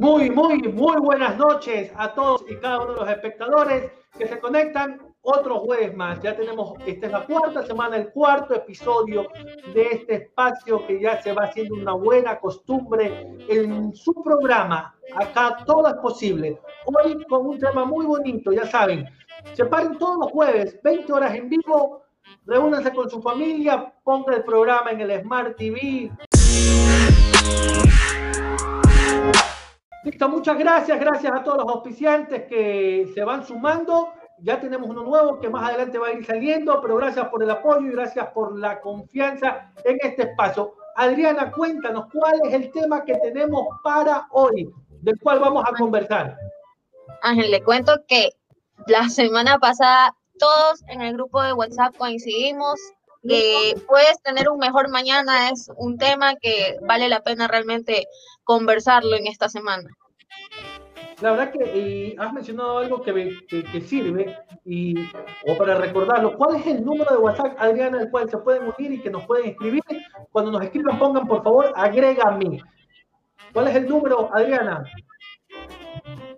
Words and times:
Muy, 0.00 0.30
muy, 0.30 0.62
muy 0.62 0.98
buenas 0.98 1.36
noches 1.36 1.92
a 1.94 2.14
todos 2.14 2.42
y 2.48 2.56
cada 2.56 2.80
uno 2.80 2.94
de 2.94 3.00
los 3.00 3.10
espectadores 3.10 3.92
que 4.16 4.26
se 4.26 4.40
conectan 4.40 4.98
otro 5.20 5.58
jueves 5.58 5.94
más. 5.94 6.22
Ya 6.22 6.34
tenemos, 6.34 6.72
esta 6.86 7.04
es 7.04 7.12
la 7.12 7.26
cuarta 7.26 7.66
semana, 7.66 7.98
el 7.98 8.10
cuarto 8.10 8.54
episodio 8.54 9.28
de 9.74 9.82
este 9.92 10.14
espacio 10.14 10.86
que 10.86 11.02
ya 11.02 11.20
se 11.20 11.34
va 11.34 11.44
haciendo 11.44 11.74
una 11.74 11.92
buena 11.92 12.40
costumbre 12.40 13.36
en 13.46 13.94
su 13.94 14.14
programa. 14.24 14.94
Acá 15.16 15.58
todo 15.66 15.86
es 15.88 15.96
posible. 15.96 16.58
Hoy 16.86 17.22
con 17.24 17.46
un 17.48 17.58
tema 17.58 17.84
muy 17.84 18.06
bonito, 18.06 18.52
ya 18.52 18.64
saben. 18.64 19.04
Se 19.52 19.66
paren 19.66 19.98
todos 19.98 20.16
los 20.16 20.32
jueves, 20.32 20.80
20 20.82 21.12
horas 21.12 21.34
en 21.34 21.50
vivo. 21.50 22.04
Reúnanse 22.46 22.90
con 22.94 23.10
su 23.10 23.20
familia, 23.20 23.92
pongan 24.02 24.36
el 24.36 24.44
programa 24.44 24.92
en 24.92 25.02
el 25.02 25.20
Smart 25.20 25.58
TV. 25.58 26.10
Muchas 30.28 30.58
gracias. 30.58 31.00
Gracias 31.00 31.32
a 31.32 31.42
todos 31.42 31.58
los 31.58 31.68
auspiciantes 31.68 32.44
que 32.44 33.10
se 33.14 33.24
van 33.24 33.44
sumando. 33.44 34.12
Ya 34.42 34.60
tenemos 34.60 34.88
uno 34.88 35.02
nuevo 35.02 35.38
que 35.38 35.48
más 35.48 35.68
adelante 35.68 35.98
va 35.98 36.08
a 36.08 36.12
ir 36.12 36.24
saliendo, 36.24 36.80
pero 36.80 36.96
gracias 36.96 37.28
por 37.28 37.42
el 37.42 37.50
apoyo 37.50 37.86
y 37.86 37.92
gracias 37.92 38.28
por 38.28 38.58
la 38.58 38.80
confianza 38.80 39.70
en 39.84 39.98
este 40.02 40.22
espacio. 40.22 40.74
Adriana, 40.96 41.50
cuéntanos 41.52 42.06
cuál 42.12 42.40
es 42.44 42.54
el 42.54 42.70
tema 42.72 43.04
que 43.04 43.14
tenemos 43.16 43.66
para 43.82 44.26
hoy, 44.30 44.70
del 45.02 45.18
cual 45.20 45.40
vamos 45.40 45.64
a 45.66 45.76
conversar. 45.76 46.36
Ángel, 47.22 47.50
le 47.50 47.62
cuento 47.62 47.92
que 48.08 48.30
la 48.86 49.08
semana 49.08 49.58
pasada 49.58 50.14
todos 50.38 50.82
en 50.88 51.02
el 51.02 51.12
grupo 51.14 51.42
de 51.42 51.52
WhatsApp 51.52 51.94
coincidimos 51.96 52.80
que 53.22 53.74
puedes 53.86 54.20
tener 54.22 54.48
un 54.48 54.58
mejor 54.58 54.88
mañana 54.88 55.50
es 55.50 55.70
un 55.76 55.98
tema 55.98 56.36
que 56.36 56.78
vale 56.82 57.10
la 57.10 57.20
pena 57.20 57.46
realmente 57.46 58.06
conversarlo 58.44 59.16
en 59.16 59.26
esta 59.26 59.50
semana. 59.50 59.90
La 61.20 61.32
verdad 61.32 61.52
que 61.52 62.16
has 62.18 62.32
mencionado 62.32 62.78
algo 62.78 63.02
que, 63.02 63.12
que, 63.48 63.80
sirve 63.82 64.38
y, 64.64 64.94
o 65.46 65.56
para 65.58 65.74
recordarlo. 65.74 66.34
¿Cuál 66.36 66.56
es 66.56 66.66
el 66.66 66.82
número 66.82 67.10
de 67.10 67.18
WhatsApp, 67.18 67.56
Adriana, 67.58 67.98
al 67.98 68.10
cual 68.10 68.30
se 68.30 68.38
pueden 68.38 68.72
unir 68.76 68.92
y 68.92 69.02
que 69.02 69.10
nos 69.10 69.26
pueden 69.26 69.50
escribir? 69.50 69.82
Cuando 70.32 70.50
nos 70.50 70.62
escriban, 70.62 70.98
pongan 70.98 71.26
por 71.26 71.42
favor, 71.42 71.72
agrégame. 71.76 72.62
¿Cuál 73.52 73.68
es 73.68 73.76
el 73.76 73.86
número, 73.86 74.30
Adriana? 74.32 74.82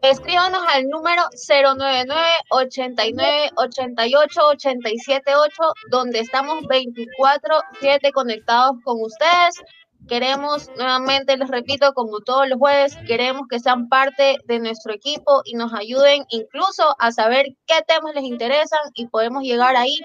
Escríbanos 0.03 0.63
al 0.75 0.89
número 0.89 1.23
099 1.49 2.21
89 2.49 3.51
88 3.55 4.41
87 4.49 5.33
8, 5.37 5.53
donde 5.91 6.19
estamos 6.19 6.65
24-7 6.65 8.13
conectados 8.13 8.79
con 8.83 9.01
ustedes. 9.01 9.63
Queremos, 10.09 10.69
nuevamente 10.77 11.37
les 11.37 11.49
repito, 11.49 11.93
como 11.95 12.21
todos 12.21 12.49
los 12.49 12.59
jueves, 12.59 12.97
queremos 13.07 13.47
que 13.49 13.61
sean 13.61 13.89
parte 13.89 14.39
de 14.47 14.59
nuestro 14.59 14.93
equipo 14.93 15.43
y 15.45 15.55
nos 15.55 15.73
ayuden 15.73 16.25
incluso 16.29 16.95
a 16.99 17.13
saber 17.13 17.47
qué 17.67 17.77
temas 17.87 18.15
les 18.15 18.25
interesan 18.25 18.81
y 18.95 19.07
podemos 19.07 19.43
llegar 19.43 19.77
ahí 19.77 19.97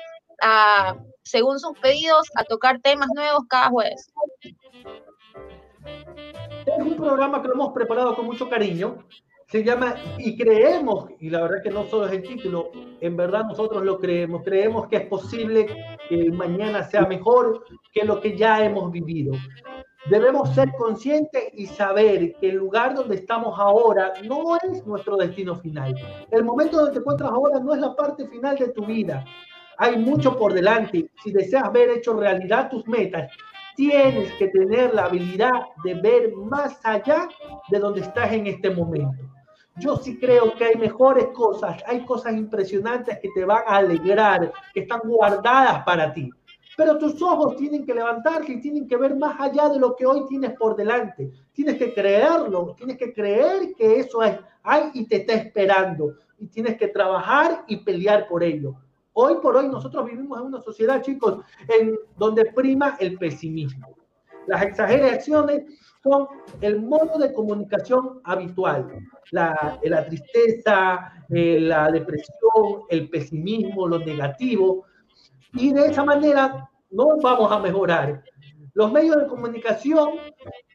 a, 0.42 0.96
según 1.24 1.60
sus 1.60 1.78
pedidos, 1.80 2.28
a 2.36 2.44
tocar 2.44 2.80
temas 2.80 3.10
nuevos 3.16 3.44
cada 3.50 3.70
jueves. 3.70 4.12
Es 6.66 6.80
un 6.80 6.96
programa 6.96 7.42
que 7.42 7.48
lo 7.48 7.54
hemos 7.56 7.74
preparado 7.74 8.16
con 8.16 8.26
mucho 8.26 8.50
cariño 8.50 9.04
se 9.48 9.64
llama 9.64 9.96
y 10.18 10.38
creemos, 10.38 11.10
y 11.20 11.30
la 11.30 11.42
verdad 11.42 11.64
que 11.64 11.70
no 11.70 11.86
solo 11.88 12.08
es 12.08 12.14
el 12.14 12.22
título, 12.22 12.72
en 13.00 13.16
verdad 13.16 13.46
nosotros 13.46 13.84
lo 13.84 13.98
creemos, 13.98 14.44
creemos 14.44 14.88
que 14.90 14.98
es 14.98 15.06
posible 15.08 15.68
que 16.10 16.30
mañana 16.32 16.84
sea 16.84 17.06
mejor 17.06 17.64
que 17.94 18.04
lo 18.04 18.20
que 18.20 18.38
ya 18.38 18.64
hemos 18.66 18.92
vivido. 18.92 19.34
Debemos 20.06 20.56
ser 20.56 20.72
conscientes 20.78 21.50
y 21.54 21.66
saber 21.66 22.34
que 22.36 22.50
el 22.50 22.56
lugar 22.56 22.96
donde 22.96 23.16
estamos 23.16 23.60
ahora 23.60 24.14
no 24.24 24.56
es 24.56 24.86
nuestro 24.86 25.18
destino 25.18 25.56
final. 25.56 25.96
El 26.32 26.46
momento 26.46 26.78
donde 26.78 26.94
te 26.94 27.00
encuentras 27.00 27.30
ahora 27.30 27.60
no 27.60 27.74
es 27.74 27.82
la 27.82 27.94
parte 27.94 28.26
final 28.28 28.58
de 28.58 28.70
tu 28.70 28.86
vida. 28.86 29.26
Hay 29.78 29.98
mucho 29.98 30.38
por 30.38 30.54
delante. 30.54 31.12
Si 31.24 31.32
deseas 31.32 31.72
ver 31.74 31.90
hecho 31.90 32.14
realidad 32.14 32.70
tus 32.70 32.88
metas, 32.88 33.30
tienes 33.76 34.32
que 34.34 34.48
tener 34.48 34.94
la 34.94 35.06
habilidad 35.06 35.52
de 35.84 35.94
ver 35.96 36.34
más 36.34 36.80
allá 36.84 37.28
de 37.70 37.80
donde 37.80 38.02
estás 38.02 38.32
en 38.32 38.48
este 38.48 38.70
momento. 38.70 39.24
Yo 39.76 39.98
sí 39.98 40.18
creo 40.18 40.56
que 40.56 40.66
hay 40.66 40.76
mejores 40.76 41.28
cosas, 41.28 41.84
hay 41.86 42.04
cosas 42.04 42.34
impresionantes 42.34 43.20
que 43.20 43.30
te 43.36 43.46
van 43.46 43.62
a 43.68 43.78
alegrar, 43.78 44.52
que 44.74 44.80
están 44.82 45.02
guardadas 45.04 45.84
para 45.84 46.12
ti. 46.14 46.32
Pero 46.78 47.00
tus 47.00 47.20
ojos 47.24 47.56
tienen 47.56 47.88
que 47.88 47.94
levantarse 47.96 48.54
y 48.54 48.62
tienen 48.62 48.88
que 48.88 48.96
ver 48.98 49.16
más 49.16 49.36
allá 49.40 49.68
de 49.68 49.80
lo 49.80 49.96
que 49.96 50.06
hoy 50.06 50.28
tienes 50.28 50.52
por 50.52 50.76
delante. 50.76 51.32
Tienes 51.52 51.76
que 51.76 51.92
creerlo, 51.92 52.76
tienes 52.78 52.98
que 52.98 53.12
creer 53.12 53.74
que 53.76 54.00
eso 54.00 54.22
es, 54.22 54.38
hay 54.62 54.92
y 54.94 55.08
te 55.08 55.16
está 55.18 55.34
esperando. 55.34 56.14
Y 56.38 56.46
tienes 56.46 56.78
que 56.78 56.88
trabajar 56.90 57.66
y 57.68 57.78
pelear 57.78 58.28
por 58.28 58.44
ello. 58.44 58.76
Hoy 59.14 59.38
por 59.42 59.58
hoy 59.58 59.68
nosotros 59.68 60.06
vivimos 60.06 60.40
en 60.40 60.46
una 60.46 60.62
sociedad, 60.62 61.02
chicos, 61.02 61.40
en 61.68 61.98
donde 62.16 62.46
prima 62.54 62.96
el 63.00 63.18
pesimismo. 63.18 63.96
Las 64.46 64.62
exageraciones 64.62 65.64
son 66.04 66.28
el 66.62 66.80
modo 66.80 67.18
de 67.18 67.34
comunicación 67.34 68.22
habitual. 68.24 68.88
La, 69.32 69.80
la 69.82 70.06
tristeza, 70.06 71.12
eh, 71.30 71.60
la 71.60 71.92
depresión, 71.92 72.84
el 72.88 73.10
pesimismo, 73.10 73.88
lo 73.88 73.98
negativo. 73.98 74.86
Y 75.54 75.74
de 75.74 75.88
esa 75.88 76.04
manera 76.04 76.70
no 76.92 77.18
vamos 77.22 77.52
a 77.52 77.60
mejorar. 77.60 78.24
Los 78.74 78.92
medios 78.92 79.18
de 79.18 79.28
comunicación 79.28 80.10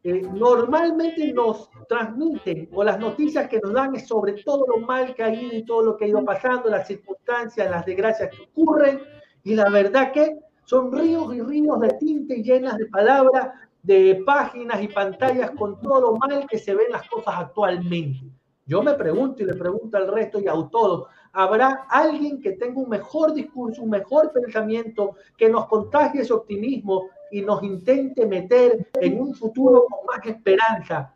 eh, 0.03 0.22
normalmente 0.22 1.33
nos 1.33 1.71
transmiten 1.88 2.69
o 2.72 2.83
las 2.83 2.99
noticias 2.99 3.49
que 3.49 3.60
nos 3.62 3.72
dan 3.72 3.94
es 3.94 4.09
sobre 4.09 4.43
todo 4.43 4.66
lo 4.66 4.84
mal 4.84 5.15
que 5.15 5.22
ha 5.22 5.33
ido 5.33 5.56
y 5.56 5.65
todo 5.65 5.83
lo 5.83 5.97
que 5.97 6.06
ha 6.06 6.09
ido 6.09 6.25
pasando, 6.25 6.69
las 6.69 6.88
circunstancias, 6.88 7.71
las 7.71 7.87
desgracias 7.87 8.31
que 8.31 8.43
ocurren. 8.43 9.00
Y 9.44 9.55
la 9.55 9.71
verdad 9.71 10.12
que 10.12 10.37
son 10.65 10.93
ríos 10.93 11.34
y 11.34 11.41
ríos 11.41 11.81
de 11.81 11.91
tinta 11.91 12.34
y 12.34 12.43
llenas 12.43 12.77
de 12.78 12.87
palabras 12.87 13.50
de 13.83 14.22
páginas 14.25 14.81
y 14.83 14.89
pantallas 14.89 15.50
con 15.53 15.81
todo 15.81 16.00
lo 16.00 16.16
mal 16.16 16.47
que 16.49 16.59
se 16.59 16.75
ven 16.75 16.91
las 16.91 17.09
cosas 17.09 17.34
actualmente. 17.37 18.21
Yo 18.65 18.81
me 18.81 18.95
pregunto 18.95 19.43
y 19.43 19.47
le 19.47 19.55
pregunto 19.55 19.97
al 19.97 20.06
resto 20.06 20.39
y 20.39 20.47
a 20.47 20.53
todos, 20.71 21.09
¿habrá 21.33 21.87
alguien 21.91 22.41
que 22.41 22.53
tenga 22.53 22.81
un 22.81 22.89
mejor 22.89 23.34
discurso, 23.34 23.83
un 23.83 23.91
mejor 23.91 24.33
pensamiento, 24.33 25.17
que 25.37 25.49
nos 25.49 25.67
contagie 25.67 26.23
ese 26.23 26.33
optimismo 26.33 27.09
y 27.33 27.41
nos 27.41 27.61
intente 27.65 28.25
meter 28.25 28.89
en 29.01 29.21
un 29.21 29.34
futuro 29.34 29.87
con 29.89 30.06
más 30.06 30.25
esperanza? 30.25 31.12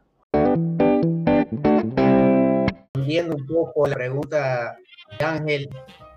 Viendo 3.06 3.36
un 3.36 3.46
poco 3.46 3.86
la 3.86 3.94
pregunta 3.94 4.76
de 5.16 5.24
Ángel, 5.24 5.68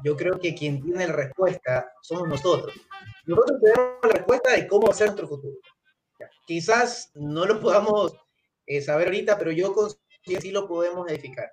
yo 0.04 0.18
creo 0.18 0.40
que 0.40 0.56
quien 0.56 0.82
tiene 0.82 1.06
la 1.06 1.14
respuesta 1.14 1.92
somos 2.02 2.28
nosotros. 2.28 2.74
Nosotros 3.28 3.60
tenemos 3.62 3.98
la 4.02 4.10
respuesta 4.10 4.52
de 4.54 4.68
cómo 4.68 4.90
hacer 4.90 5.10
nuestro 5.10 5.28
futuro. 5.28 5.58
Quizás 6.48 7.12
no 7.14 7.46
lo 7.46 7.60
podamos 7.60 8.16
eh, 8.66 8.82
saber 8.82 9.10
ahorita, 9.10 9.38
pero 9.38 9.52
yo 9.52 9.72
considero 9.74 10.09
que 10.30 10.42
sí 10.42 10.52
lo 10.52 10.68
podemos 10.68 11.10
edificar. 11.10 11.52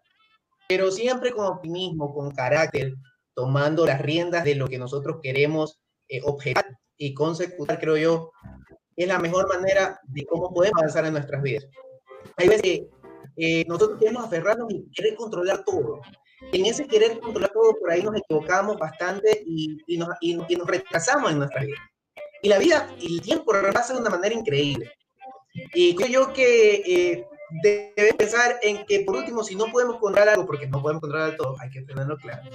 Pero 0.69 0.91
siempre 0.91 1.33
con 1.33 1.47
optimismo, 1.47 2.15
con 2.15 2.31
carácter, 2.33 2.95
tomando 3.35 3.87
las 3.87 4.01
riendas 4.01 4.45
de 4.45 4.55
lo 4.55 4.69
que 4.69 4.79
nosotros 4.79 5.19
queremos 5.23 5.81
eh, 6.09 6.21
objetar 6.25 6.67
y 6.97 7.15
consecutar, 7.15 7.79
creo 7.79 7.97
yo, 7.97 8.33
es 8.97 9.09
la 9.09 9.19
mejor 9.19 9.49
manera 9.49 10.01
de 10.05 10.25
cómo 10.27 10.53
podemos 10.53 10.81
avanzar 10.81 11.05
en 11.05 11.13
nuestras 11.13 11.43
vidas. 11.43 11.67
Hay 12.37 12.49
veces 12.49 12.63
que 12.63 12.89
eh, 13.37 13.65
nosotros 13.69 13.99
queremos 13.99 14.25
aferrarnos 14.25 14.73
y 14.73 14.91
querer 14.95 15.17
controlar 15.17 15.65
todo. 15.65 16.01
En 16.53 16.67
ese 16.67 16.87
querer 16.87 17.19
controlar 17.21 17.51
todo, 17.53 17.75
por 17.79 17.91
ahí 17.91 18.03
nos 18.03 18.17
equivocamos 18.17 18.79
bastante 18.79 19.43
y, 19.47 19.79
y, 19.87 19.99
nos, 19.99 20.09
y, 20.21 20.39
y 20.49 20.57
nos 20.57 20.67
retrasamos 20.67 21.33
en 21.33 21.39
nuestra 21.39 21.63
vida. 21.63 21.79
Y 22.43 22.49
la 22.49 22.59
vida 22.59 22.89
y 22.99 23.17
el 23.17 23.23
tiempo 23.23 23.53
pasa 23.73 23.95
de 23.95 24.01
una 24.01 24.11
manera 24.11 24.35
increíble. 24.35 24.91
Y 25.75 25.95
creo 25.95 26.09
yo 26.09 26.33
que 26.33 26.75
eh, 26.87 27.27
debe 27.51 28.15
pensar 28.15 28.57
en 28.63 28.85
que, 28.87 29.01
por 29.01 29.17
último, 29.17 29.45
si 29.45 29.55
no 29.55 29.67
podemos 29.67 29.99
controlar 29.99 30.31
algo, 30.31 30.47
porque 30.47 30.67
no 30.67 30.83
podemos 30.83 31.01
controlar 31.01 31.37
todo, 31.37 31.57
hay 31.61 31.71
que 31.71 31.83
tenerlo 31.83 32.17
claro, 32.17 32.51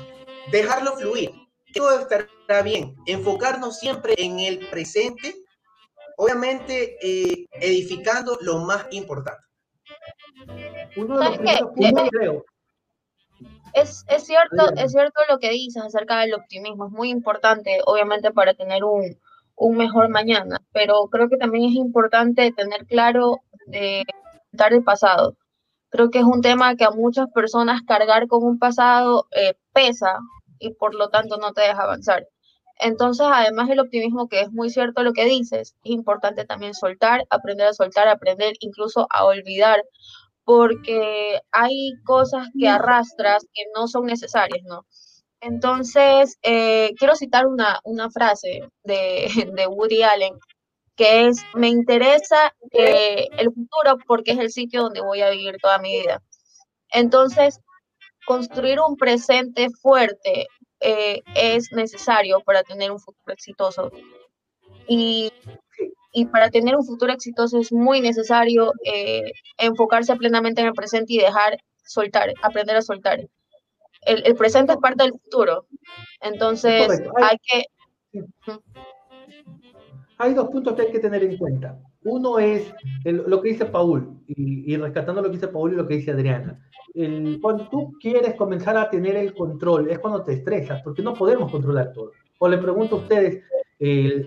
dejarlo 0.52 0.94
fluir. 0.98 1.32
Todo 1.74 2.00
estará 2.00 2.62
bien. 2.64 2.96
Enfocarnos 3.06 3.80
siempre 3.80 4.14
en 4.18 4.40
el 4.40 4.68
presente, 4.68 5.36
obviamente 6.18 6.98
eh, 7.02 7.46
edificando 7.54 8.38
lo 8.42 8.60
más 8.60 8.88
importante. 8.92 9.44
Uno 10.98 11.18
de 11.18 11.30
los 11.30 12.10
creo. 12.10 12.46
Es, 13.74 14.04
es, 14.10 14.26
cierto, 14.26 14.74
es 14.76 14.92
cierto 14.92 15.22
lo 15.30 15.40
que 15.40 15.50
dices 15.50 15.82
acerca 15.82 16.20
del 16.20 16.34
optimismo, 16.34 16.88
es 16.88 16.92
muy 16.92 17.10
importante, 17.10 17.80
obviamente, 17.86 18.32
para 18.32 18.54
tener 18.54 18.84
un, 18.84 19.18
un 19.56 19.78
mejor 19.78 20.10
mañana, 20.10 20.60
pero 20.74 21.08
creo 21.10 21.30
que 21.30 21.38
también 21.38 21.70
es 21.70 21.76
importante 21.76 22.52
tener 22.52 22.86
claro 22.86 23.40
dar 23.68 24.04
el 24.53 24.83
pasado. 24.83 25.38
Creo 25.89 26.09
que 26.09 26.19
es 26.19 26.25
un 26.25 26.42
tema 26.42 26.75
que 26.75 26.86
a 26.86 26.92
muchas 26.92 27.27
personas 27.33 27.81
cargar 27.88 28.27
con 28.27 28.44
un 28.44 28.59
pasado 28.59 29.27
eh, 29.36 29.56
pesa 29.74 30.19
y 30.59 30.74
por 30.74 30.95
lo 30.95 31.09
tanto 31.09 31.38
no 31.38 31.53
te 31.53 31.62
deja 31.62 31.83
avanzar. 31.83 32.27
Entonces, 32.80 33.27
además 33.31 33.68
del 33.69 33.80
optimismo, 33.80 34.27
que 34.27 34.42
es 34.42 34.51
muy 34.51 34.69
cierto 34.69 35.03
lo 35.03 35.13
que 35.13 35.25
dices, 35.25 35.75
es 35.83 35.92
importante 35.92 36.45
también 36.45 36.74
soltar, 36.74 37.25
aprender 37.30 37.68
a 37.68 37.74
soltar, 37.74 38.07
aprender 38.07 38.53
incluso 38.59 39.07
a 39.12 39.25
olvidar, 39.25 39.83
porque 40.44 41.39
hay 41.51 41.92
cosas 42.06 42.47
que 42.59 42.68
arrastras 42.68 43.45
que 43.54 43.63
no 43.75 43.88
son 43.88 44.06
necesarias, 44.07 44.63
¿no? 44.65 44.86
Entonces, 45.42 46.38
eh, 46.44 46.94
quiero 46.97 47.15
citar 47.15 47.47
una, 47.47 47.80
una 47.83 48.09
frase 48.12 48.62
de, 48.83 49.27
de, 49.56 49.68
Woody 49.68 50.04
Allen, 50.04 50.33
que 51.01 51.25
es, 51.25 51.44
me 51.56 51.68
interesa 51.68 52.53
eh, 52.74 53.27
el 53.39 53.48
futuro 53.48 53.98
porque 54.06 54.33
es 54.33 54.38
el 54.38 54.51
sitio 54.51 54.83
donde 54.83 55.01
voy 55.01 55.21
a 55.21 55.31
vivir 55.31 55.57
toda 55.59 55.80
mi 55.80 56.00
vida. 56.00 56.21
Entonces, 56.92 57.59
construir 58.27 58.80
un 58.80 58.95
presente 58.98 59.69
fuerte 59.81 60.45
eh, 60.80 61.24
es 61.33 61.71
necesario 61.71 62.42
para 62.42 62.62
tener 62.62 62.92
un 62.92 63.00
futuro 63.00 63.33
exitoso. 63.33 63.92
Y, 64.88 65.33
y, 66.12 66.25
para 66.27 66.51
tener 66.51 66.75
un 66.75 66.86
futuro 66.86 67.12
exitoso 67.12 67.57
es 67.57 67.71
muy 67.71 68.00
necesario 68.00 68.71
eh, 68.86 69.31
enfocarse 69.57 70.15
plenamente 70.18 70.62
en 70.62 70.68
el 70.68 70.74
presente 70.74 71.13
y 71.13 71.18
dejar 71.18 71.57
soltar, 71.83 72.31
aprender 72.44 72.75
a 72.75 72.83
soltar. 72.83 73.21
El, 74.01 74.24
el 74.24 74.36
presente 74.36 74.74
es 74.74 74.77
parte 74.77 75.06
del 75.06 75.13
futuro. 75.13 75.65
Entonces, 76.19 77.01
hay 77.15 77.38
que... 77.39 77.65
Hay 80.21 80.33
dos 80.33 80.50
puntos 80.50 80.75
que 80.75 80.83
hay 80.83 80.91
que 80.91 81.00
tener 81.00 81.23
en 81.23 81.38
cuenta. 81.38 81.77
Uno 82.03 82.39
es 82.39 82.73
lo 83.03 83.41
que 83.41 83.50
dice 83.50 83.65
Paul, 83.65 84.21
y, 84.27 84.73
y, 84.73 84.77
rescatando 84.77 85.21
lo 85.21 85.27
que 85.29 85.35
dice 85.35 85.47
Paul 85.47 85.73
y 85.73 85.75
lo 85.75 85.88
que 85.88 85.95
dice 85.95 86.12
Adriana 86.12 86.59
cuando 87.41 87.68
tú 87.69 87.94
quieres 88.01 88.35
comenzar 88.35 88.77
a 88.77 88.89
tener 88.89 89.15
el 89.15 89.33
control, 89.33 89.89
es 89.89 90.00
cuando 90.00 90.23
te 90.23 90.33
estresas, 90.33 90.81
porque 90.83 91.01
no 91.01 91.13
podemos 91.13 91.51
controlar 91.51 91.94
todo. 91.94 92.12
O 92.39 92.50
le 92.50 92.57
pregunto 92.57 92.95
a 92.95 93.00
ustedes, 93.00 93.44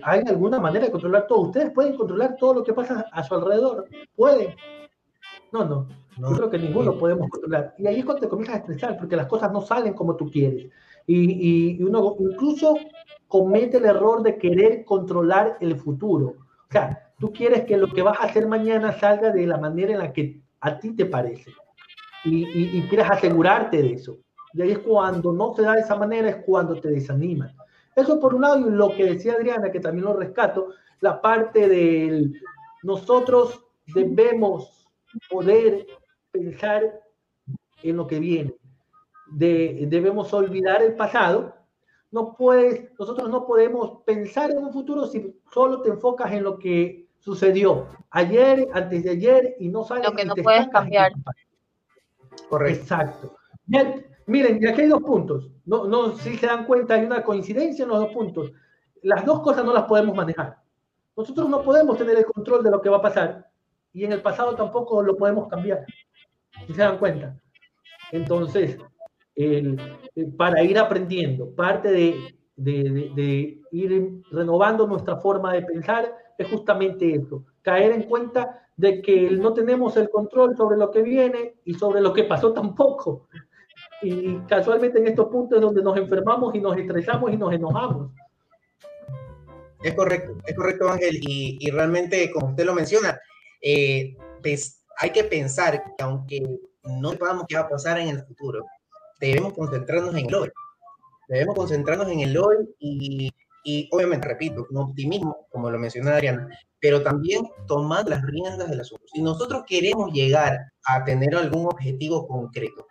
¿hay 0.03 0.21
alguna 0.27 0.59
manera 0.59 0.85
de 0.85 0.91
controlar 0.91 1.27
todo? 1.27 1.41
¿Ustedes 1.41 1.71
pueden 1.71 1.95
controlar 1.95 2.35
todo 2.37 2.55
lo 2.55 2.63
que 2.63 2.73
pasa 2.73 3.05
a 3.11 3.23
su 3.23 3.35
alrededor? 3.35 3.87
¿Pueden? 4.15 4.55
No, 5.51 5.65
no. 5.65 5.87
Yo 6.17 6.35
creo 6.35 6.49
que 6.49 6.57
ninguno 6.57 6.97
podemos 6.97 7.29
controlar. 7.29 7.75
Y 7.77 7.87
ahí 7.87 7.99
es 7.99 8.05
cuando 8.05 8.21
te 8.21 8.29
comienzas 8.29 8.55
a 8.55 8.59
estresar, 8.59 8.97
porque 8.97 9.17
las 9.17 9.27
cosas 9.27 9.51
no 9.51 9.61
salen 9.61 9.93
como 9.93 10.15
tú 10.15 10.31
quieres. 10.31 10.71
Y, 11.05 11.77
y 11.77 11.83
uno 11.83 12.15
incluso 12.19 12.75
comete 13.27 13.77
el 13.77 13.85
error 13.85 14.23
de 14.23 14.37
querer 14.37 14.85
controlar 14.85 15.57
el 15.59 15.75
futuro. 15.77 16.35
O 16.69 16.71
sea, 16.71 17.11
tú 17.19 17.31
quieres 17.31 17.65
que 17.65 17.77
lo 17.77 17.91
que 17.91 18.01
vas 18.01 18.19
a 18.19 18.25
hacer 18.25 18.47
mañana 18.47 18.93
salga 18.93 19.31
de 19.31 19.45
la 19.47 19.57
manera 19.57 19.93
en 19.93 19.99
la 19.99 20.13
que 20.13 20.41
a 20.61 20.79
ti 20.79 20.95
te 20.95 21.05
parece 21.05 21.51
y, 22.25 22.81
quieres 22.83 23.09
asegurarte 23.09 23.81
de 23.81 23.93
eso. 23.93 24.17
Y 24.53 24.61
ahí 24.61 24.71
es 24.71 24.79
cuando 24.79 25.31
no 25.31 25.53
se 25.53 25.61
da 25.61 25.73
de 25.73 25.81
esa 25.81 25.95
manera, 25.95 26.29
es 26.29 26.37
cuando 26.37 26.79
te 26.79 26.89
desanimas. 26.89 27.53
Eso 27.95 28.19
por 28.19 28.33
un 28.33 28.41
lado, 28.41 28.59
y 28.59 28.71
lo 28.71 28.89
que 28.95 29.05
decía 29.05 29.33
Adriana, 29.33 29.71
que 29.71 29.79
también 29.79 30.05
lo 30.05 30.13
rescato, 30.13 30.69
la 31.01 31.21
parte 31.21 31.67
del 31.67 32.41
nosotros 32.83 33.65
debemos 33.93 34.87
poder 35.29 35.87
pensar 36.31 37.01
en 37.83 37.97
lo 37.97 38.07
que 38.07 38.19
viene. 38.19 38.53
De, 39.31 39.85
debemos 39.87 40.33
olvidar 40.33 40.81
el 40.81 40.95
pasado. 40.95 41.55
No 42.15 42.33
puedes, 42.33 42.97
nosotros 42.97 43.29
no 43.29 43.45
podemos 43.45 44.01
pensar 44.05 44.49
en 44.49 44.59
un 44.59 44.71
futuro 44.71 45.05
si 45.05 45.37
solo 45.53 45.81
te 45.81 45.89
enfocas 45.89 46.31
en 46.31 46.43
lo 46.43 46.57
que 46.57 47.09
sucedió 47.19 47.89
ayer, 48.09 48.69
antes 48.73 49.03
de 49.03 49.09
ayer 49.09 49.57
y 49.59 49.67
no 49.67 49.83
sabes 49.83 50.05
lo 50.05 50.15
que 50.15 50.23
no 50.23 50.33
puedes 50.33 50.69
cambiar. 50.69 51.11
Correcto. 52.47 52.81
Exacto. 52.83 53.35
miren, 54.27 54.63
y 54.63 54.65
aquí 54.65 54.83
hay 54.83 54.87
dos 54.87 55.01
puntos. 55.01 55.51
No, 55.65 55.87
no, 55.87 56.15
si 56.15 56.37
se 56.37 56.47
dan 56.47 56.65
cuenta, 56.65 56.93
hay 56.93 57.03
una 57.03 57.21
coincidencia 57.21 57.83
en 57.83 57.89
los 57.89 57.99
dos 57.99 58.13
puntos. 58.13 58.53
Las 59.01 59.25
dos 59.25 59.41
cosas 59.41 59.65
no 59.65 59.73
las 59.73 59.83
podemos 59.83 60.15
manejar. 60.15 60.61
Nosotros 61.17 61.49
no 61.49 61.63
podemos 61.63 61.97
tener 61.97 62.17
el 62.17 62.25
control 62.25 62.63
de 62.63 62.71
lo 62.71 62.81
que 62.81 62.87
va 62.87 62.95
a 62.95 63.01
pasar 63.01 63.49
y 63.91 64.05
en 64.05 64.13
el 64.13 64.21
pasado 64.21 64.55
tampoco 64.55 65.03
lo 65.03 65.17
podemos 65.17 65.49
cambiar. 65.49 65.85
Si 66.65 66.73
se 66.73 66.81
dan 66.81 66.97
cuenta. 66.97 67.37
Entonces, 68.13 68.77
para 70.37 70.63
ir 70.63 70.77
aprendiendo, 70.77 71.53
parte 71.53 71.91
de, 71.91 72.35
de, 72.55 73.11
de, 73.15 73.61
ir 73.71 74.21
renovando 74.31 74.87
nuestra 74.87 75.17
forma 75.17 75.53
de 75.53 75.63
pensar 75.63 76.15
es 76.37 76.47
justamente 76.49 77.13
eso, 77.13 77.45
caer 77.61 77.91
en 77.91 78.03
cuenta 78.03 78.65
de 78.77 79.01
que 79.01 79.31
no 79.31 79.53
tenemos 79.53 79.95
el 79.97 80.09
control 80.09 80.55
sobre 80.55 80.77
lo 80.77 80.91
que 80.91 81.01
viene 81.01 81.55
y 81.65 81.73
sobre 81.73 82.01
lo 82.01 82.13
que 82.13 82.23
pasó 82.25 82.53
tampoco. 82.53 83.27
Y 84.01 84.37
casualmente 84.47 84.99
en 84.99 85.07
estos 85.07 85.27
puntos 85.27 85.57
es 85.57 85.61
donde 85.61 85.81
nos 85.81 85.97
enfermamos 85.97 86.53
y 86.55 86.59
nos 86.59 86.77
estresamos 86.77 87.31
y 87.31 87.37
nos 87.37 87.53
enojamos. 87.53 88.11
Es 89.81 89.93
correcto, 89.93 90.35
es 90.45 90.55
correcto 90.55 90.89
Ángel. 90.89 91.15
Y, 91.21 91.57
y 91.59 91.71
realmente, 91.71 92.31
como 92.31 92.49
usted 92.49 92.65
lo 92.65 92.73
menciona, 92.73 93.19
eh, 93.61 94.15
pues, 94.41 94.83
hay 94.99 95.11
que 95.11 95.23
pensar 95.23 95.83
que 95.83 96.03
aunque 96.03 96.59
no 96.83 97.11
sepamos 97.11 97.45
qué 97.47 97.55
va 97.55 97.61
a 97.61 97.69
pasar 97.69 97.99
en 97.99 98.09
el 98.09 98.23
futuro, 98.25 98.65
debemos 99.19 99.53
concentrarnos 99.53 100.15
en 100.15 100.27
el 100.27 100.35
hoy. 100.35 100.51
Debemos 101.27 101.55
concentrarnos 101.55 102.07
en 102.09 102.19
el 102.19 102.37
hoy 102.37 102.55
y, 102.79 103.31
y 103.63 103.89
obviamente, 103.91 104.27
repito, 104.27 104.65
con 104.67 104.77
optimismo, 104.77 105.47
como 105.49 105.71
lo 105.71 105.79
mencionó 105.79 106.11
Adriana, 106.11 106.47
pero 106.79 107.01
también 107.01 107.43
tomar 107.67 108.07
las 108.07 108.21
riendas 108.21 108.69
del 108.69 108.81
asunto. 108.81 109.03
Si 109.11 109.21
nosotros 109.21 109.63
queremos 109.65 110.11
llegar 110.11 110.71
a 110.85 111.03
tener 111.03 111.35
algún 111.35 111.65
objetivo 111.65 112.27
concreto, 112.27 112.87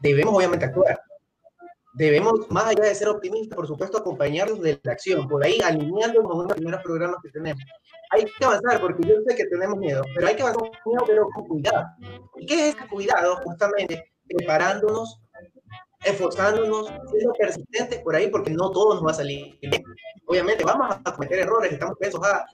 debemos 0.00 0.34
obviamente 0.34 0.66
actuar. 0.66 1.00
Debemos, 1.94 2.48
más 2.50 2.66
allá 2.66 2.84
de 2.84 2.94
ser 2.94 3.08
optimistas, 3.08 3.56
por 3.56 3.66
supuesto, 3.66 3.98
acompañarnos 3.98 4.60
de 4.60 4.78
la 4.82 4.92
acción, 4.92 5.26
por 5.26 5.42
ahí 5.44 5.58
alineando 5.64 6.22
con 6.22 6.46
los 6.46 6.52
primeros 6.52 6.82
programas 6.82 7.16
que 7.22 7.30
tenemos. 7.30 7.62
Hay 8.10 8.24
que 8.26 8.44
avanzar, 8.44 8.80
porque 8.80 9.08
yo 9.08 9.16
sé 9.26 9.34
que 9.34 9.46
tenemos 9.46 9.78
miedo, 9.78 10.02
pero 10.14 10.28
hay 10.28 10.36
que 10.36 10.42
avanzar 10.42 10.70
con 10.84 10.92
miedo, 10.92 11.04
pero 11.06 11.28
con 11.34 11.48
cuidado. 11.48 11.86
¿Y 12.36 12.46
qué 12.46 12.68
es 12.68 12.74
este 12.74 12.86
cuidado? 12.88 13.36
Justamente 13.44 14.12
preparándonos, 14.28 15.20
esforzándonos, 16.04 16.88
siendo 17.10 17.32
persistentes 17.38 18.00
por 18.00 18.14
ahí, 18.16 18.28
porque 18.28 18.50
no 18.50 18.70
todo 18.70 18.94
nos 18.94 19.04
va 19.06 19.10
a 19.10 19.14
salir 19.14 19.58
Obviamente 20.26 20.64
vamos 20.64 20.96
a 21.04 21.12
cometer 21.12 21.40
errores, 21.40 21.72
estamos 21.72 21.96
pensos, 21.98 22.20
a 22.24 22.44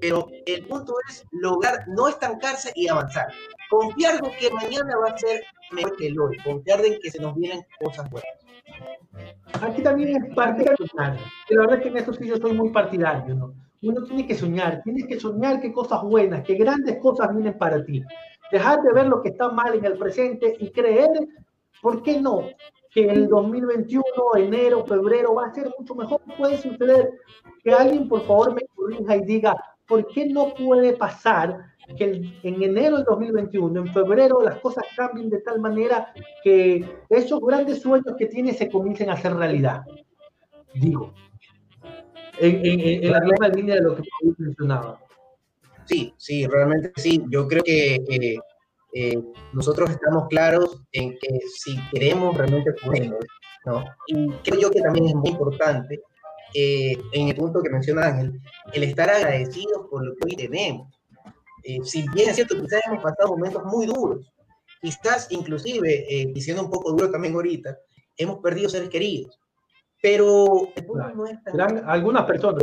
pero 0.00 0.28
el 0.46 0.66
punto 0.66 0.94
es 1.08 1.24
lograr 1.32 1.86
no 1.88 2.08
estancarse 2.08 2.72
y 2.74 2.88
avanzar. 2.88 3.26
Confiar 3.70 4.24
en 4.24 4.30
que 4.38 4.50
mañana 4.50 4.96
va 4.98 5.10
a 5.10 5.18
ser 5.18 5.42
mejor 5.72 5.96
que 5.96 6.06
el 6.06 6.20
hoy, 6.20 6.38
confiar 6.38 6.84
en 6.84 6.98
que 7.00 7.10
se 7.10 7.20
nos 7.20 7.34
vienen 7.34 7.60
cosas 7.80 8.08
buenas. 8.10 8.30
Aquí 9.60 9.82
también 9.82 10.22
es 10.24 10.34
parte 10.34 10.64
de 10.64 10.76
soñar. 10.76 11.18
La 11.50 11.60
verdad 11.60 11.76
es 11.76 11.82
que 11.82 11.88
en 11.88 11.96
eso 11.98 12.12
sí 12.14 12.26
yo 12.26 12.36
soy 12.36 12.52
muy 12.52 12.70
partidario, 12.70 13.34
¿no? 13.34 13.54
Uno 13.82 14.02
tiene 14.04 14.26
que 14.26 14.34
soñar, 14.34 14.82
tienes 14.82 15.06
que 15.06 15.20
soñar 15.20 15.60
que 15.60 15.72
cosas 15.72 16.02
buenas, 16.02 16.42
que 16.44 16.54
grandes 16.54 16.98
cosas 16.98 17.32
vienen 17.34 17.56
para 17.58 17.84
ti. 17.84 18.02
Dejar 18.50 18.82
de 18.82 18.92
ver 18.92 19.06
lo 19.06 19.22
que 19.22 19.30
está 19.30 19.50
mal 19.50 19.74
en 19.74 19.84
el 19.84 19.98
presente 19.98 20.56
y 20.58 20.70
creer, 20.70 21.10
¿por 21.82 22.02
qué 22.02 22.20
no? 22.20 22.42
Que 22.96 23.04
el 23.10 23.28
2021, 23.28 24.02
enero, 24.38 24.86
febrero 24.86 25.34
va 25.34 25.48
a 25.48 25.54
ser 25.54 25.70
mucho 25.78 25.94
mejor. 25.94 26.22
Puede 26.38 26.56
suceder 26.56 27.10
que 27.62 27.70
alguien 27.70 28.08
por 28.08 28.26
favor 28.26 28.54
me 28.54 28.62
corrija 28.74 29.16
y 29.16 29.24
diga, 29.26 29.54
¿por 29.86 30.06
qué 30.06 30.24
no 30.24 30.54
puede 30.54 30.94
pasar 30.94 31.74
que 31.98 32.22
en 32.42 32.62
enero 32.62 32.96
del 32.96 33.04
2021, 33.04 33.80
en 33.80 33.92
febrero, 33.92 34.40
las 34.40 34.58
cosas 34.60 34.84
cambien 34.96 35.28
de 35.28 35.42
tal 35.42 35.60
manera 35.60 36.10
que 36.42 36.88
esos 37.10 37.38
grandes 37.42 37.82
sueños 37.82 38.14
que 38.18 38.26
tiene 38.28 38.54
se 38.54 38.70
comiencen 38.70 39.10
a 39.10 39.12
hacer 39.12 39.34
realidad? 39.34 39.82
Digo, 40.72 41.12
en, 42.40 43.12
la 43.12 43.20
misma 43.20 43.48
línea 43.48 43.74
de 43.74 43.82
lo 43.82 43.96
que 43.96 44.04
mencionaba. 44.38 44.98
Sí, 45.84 46.14
sí, 46.16 46.46
realmente 46.46 46.92
sí. 46.96 47.22
Yo 47.28 47.46
creo 47.46 47.62
que 47.62 48.40
eh, 48.98 49.22
nosotros 49.52 49.90
estamos 49.90 50.26
claros 50.28 50.80
en 50.92 51.18
que 51.18 51.38
si 51.54 51.78
queremos 51.90 52.34
realmente 52.34 52.72
podemos, 52.72 53.18
¿no? 53.66 53.84
Y 54.06 54.30
creo 54.42 54.58
yo 54.58 54.70
que 54.70 54.80
también 54.80 55.08
es 55.08 55.14
muy 55.14 55.28
importante 55.28 56.00
eh, 56.54 56.96
en 57.12 57.28
el 57.28 57.36
punto 57.36 57.62
que 57.62 57.68
menciona 57.68 58.06
Ángel, 58.06 58.40
el 58.72 58.82
estar 58.84 59.10
agradecidos 59.10 59.86
por 59.90 60.02
lo 60.02 60.14
que 60.14 60.20
hoy 60.24 60.36
tenemos. 60.36 60.90
Eh, 61.62 61.80
si 61.82 62.08
bien 62.08 62.30
es 62.30 62.36
cierto, 62.36 62.58
quizás 62.58 62.80
hemos 62.86 63.02
pasado 63.02 63.36
momentos 63.36 63.62
muy 63.66 63.84
duros, 63.84 64.32
quizás 64.80 65.26
inclusive, 65.30 66.06
eh, 66.08 66.32
diciendo 66.32 66.62
un 66.64 66.70
poco 66.70 66.92
duro 66.92 67.10
también 67.10 67.34
ahorita, 67.34 67.76
hemos 68.16 68.38
perdido 68.38 68.70
seres 68.70 68.88
queridos, 68.88 69.38
pero 70.00 70.68
algunas 71.84 72.24
personas. 72.24 72.62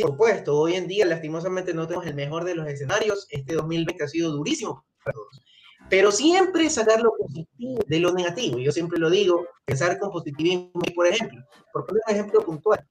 Por 0.00 0.10
supuesto, 0.10 0.58
hoy 0.58 0.74
en 0.74 0.86
día 0.86 1.06
lastimosamente 1.06 1.74
no 1.74 1.86
tenemos 1.86 2.06
el 2.06 2.14
mejor 2.14 2.44
de 2.44 2.54
los 2.54 2.66
escenarios, 2.68 3.26
este 3.30 3.54
2020 3.54 4.04
ha 4.04 4.08
sido 4.08 4.30
durísimo 4.32 4.84
para 5.04 5.14
todos 5.14 5.42
pero 5.90 6.12
siempre 6.12 6.70
sacar 6.70 7.00
lo 7.02 7.12
positivo 7.16 7.80
de 7.86 8.00
lo 8.00 8.12
negativo. 8.12 8.58
Yo 8.58 8.72
siempre 8.72 8.98
lo 8.98 9.10
digo, 9.10 9.46
pensar 9.64 9.98
con 9.98 10.10
positivismo. 10.10 10.70
Por 10.94 11.06
ejemplo, 11.06 11.44
por 11.72 11.84
poner 11.86 12.02
un 12.06 12.14
ejemplo 12.14 12.44
puntual, 12.44 12.86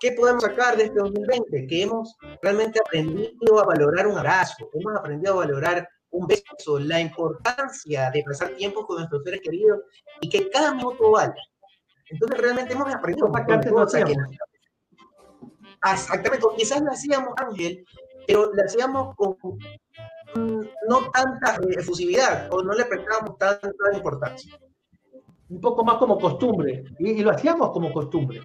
¿qué 0.00 0.12
podemos 0.12 0.42
sacar 0.42 0.76
de 0.76 0.84
este 0.84 0.98
2020? 0.98 1.66
Que 1.66 1.82
hemos 1.82 2.16
realmente 2.42 2.80
aprendido 2.80 3.60
a 3.60 3.64
valorar 3.64 4.06
un 4.06 4.18
abrazo, 4.18 4.70
hemos 4.72 4.96
aprendido 4.96 5.34
a 5.34 5.36
valorar 5.36 5.88
un 6.10 6.26
beso, 6.26 6.78
la 6.78 7.00
importancia 7.00 8.10
de 8.10 8.24
pasar 8.24 8.56
tiempo 8.56 8.86
con 8.86 8.96
nuestros 8.96 9.22
seres 9.22 9.40
queridos 9.42 9.80
y 10.20 10.28
que 10.28 10.48
cada 10.50 10.74
minuto 10.74 11.10
vale. 11.10 11.34
Entonces 12.08 12.38
realmente 12.38 12.72
hemos 12.72 12.92
aprendido 12.92 13.30
cosas 13.30 14.04
que 14.04 14.14
Exactamente, 15.82 16.46
quizás 16.56 16.82
lo 16.82 16.90
hacíamos, 16.90 17.34
Ángel, 17.36 17.84
pero 18.26 18.52
lo 18.52 18.62
hacíamos 18.62 19.14
con 19.16 19.36
no 20.34 21.10
tanta 21.12 21.58
efusividad 21.70 22.48
o 22.52 22.62
no 22.62 22.72
le 22.72 22.84
prestábamos 22.84 23.38
tanta 23.38 23.70
importancia. 23.94 24.58
Un 25.48 25.60
poco 25.60 25.84
más 25.84 25.96
como 25.96 26.18
costumbre, 26.18 26.84
y, 26.98 27.22
lo 27.22 27.30
hacíamos 27.30 27.70
como 27.70 27.92
costumbre. 27.92 28.40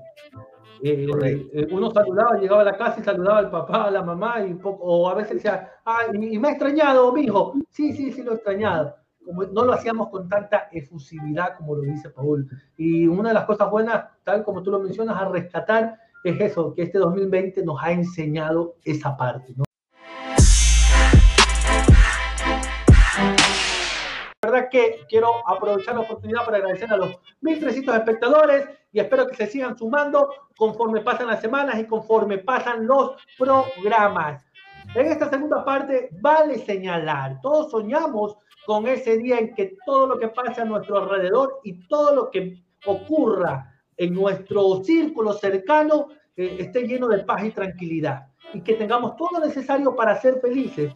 Eh, 0.81 1.07
eh, 1.53 1.67
uno 1.71 1.91
saludaba, 1.91 2.37
llegaba 2.37 2.61
a 2.61 2.65
la 2.65 2.77
casa 2.77 2.99
y 2.99 3.03
saludaba 3.03 3.39
al 3.39 3.51
papá, 3.51 3.85
a 3.85 3.91
la 3.91 4.01
mamá, 4.01 4.41
y 4.41 4.57
o 4.63 5.09
a 5.09 5.13
veces 5.13 5.35
decía, 5.35 5.71
ah, 5.85 6.01
y, 6.11 6.39
me 6.39 6.47
ha 6.47 6.51
extrañado, 6.51 7.11
mi 7.13 7.21
hijo. 7.21 7.53
Sí, 7.69 7.93
sí, 7.93 8.11
sí, 8.11 8.23
lo 8.23 8.31
he 8.31 8.35
extrañado. 8.35 8.95
Como 9.23 9.43
no 9.43 9.65
lo 9.65 9.73
hacíamos 9.73 10.09
con 10.09 10.27
tanta 10.27 10.67
efusividad 10.71 11.57
como 11.57 11.75
lo 11.75 11.81
dice 11.81 12.09
Paul. 12.09 12.47
Y 12.77 13.07
una 13.07 13.29
de 13.29 13.35
las 13.35 13.45
cosas 13.45 13.69
buenas, 13.69 14.05
tal 14.23 14.43
como 14.43 14.61
tú 14.61 14.71
lo 14.71 14.79
mencionas, 14.79 15.19
a 15.19 15.29
rescatar 15.29 15.99
es 16.29 16.41
eso, 16.41 16.73
que 16.73 16.83
este 16.83 16.97
2020 16.97 17.63
nos 17.63 17.81
ha 17.81 17.91
enseñado 17.91 18.75
esa 18.83 19.15
parte, 19.15 19.53
¿no? 19.55 19.63
verdad 24.45 24.69
que 24.69 24.99
quiero 25.09 25.47
aprovechar 25.47 25.95
la 25.95 26.01
oportunidad 26.01 26.45
para 26.45 26.57
agradecer 26.57 26.91
a 26.91 26.97
los 26.97 27.19
1.300 27.41 27.95
espectadores 27.95 28.69
y 28.91 28.99
espero 28.99 29.27
que 29.27 29.35
se 29.35 29.47
sigan 29.47 29.77
sumando 29.77 30.29
conforme 30.55 31.01
pasan 31.01 31.27
las 31.27 31.41
semanas 31.41 31.79
y 31.79 31.85
conforme 31.85 32.37
pasan 32.37 32.85
los 32.85 33.13
programas. 33.37 34.45
En 34.93 35.07
esta 35.07 35.29
segunda 35.29 35.65
parte 35.65 36.09
vale 36.21 36.59
señalar, 36.59 37.39
todos 37.41 37.71
soñamos 37.71 38.37
con 38.65 38.87
ese 38.87 39.17
día 39.17 39.39
en 39.39 39.53
que 39.53 39.77
todo 39.85 40.07
lo 40.07 40.19
que 40.19 40.29
pasa 40.29 40.61
a 40.61 40.65
nuestro 40.65 40.97
alrededor 40.99 41.59
y 41.63 41.87
todo 41.87 42.15
lo 42.15 42.31
que 42.31 42.63
ocurra 42.85 43.74
en 43.97 44.13
nuestro 44.13 44.83
círculo 44.83 45.33
cercano 45.33 46.07
eh, 46.35 46.57
esté 46.59 46.87
lleno 46.87 47.07
de 47.07 47.23
paz 47.23 47.43
y 47.45 47.51
tranquilidad 47.51 48.27
y 48.53 48.61
que 48.61 48.73
tengamos 48.73 49.15
todo 49.15 49.39
lo 49.39 49.45
necesario 49.45 49.95
para 49.95 50.19
ser 50.19 50.39
felices. 50.39 50.93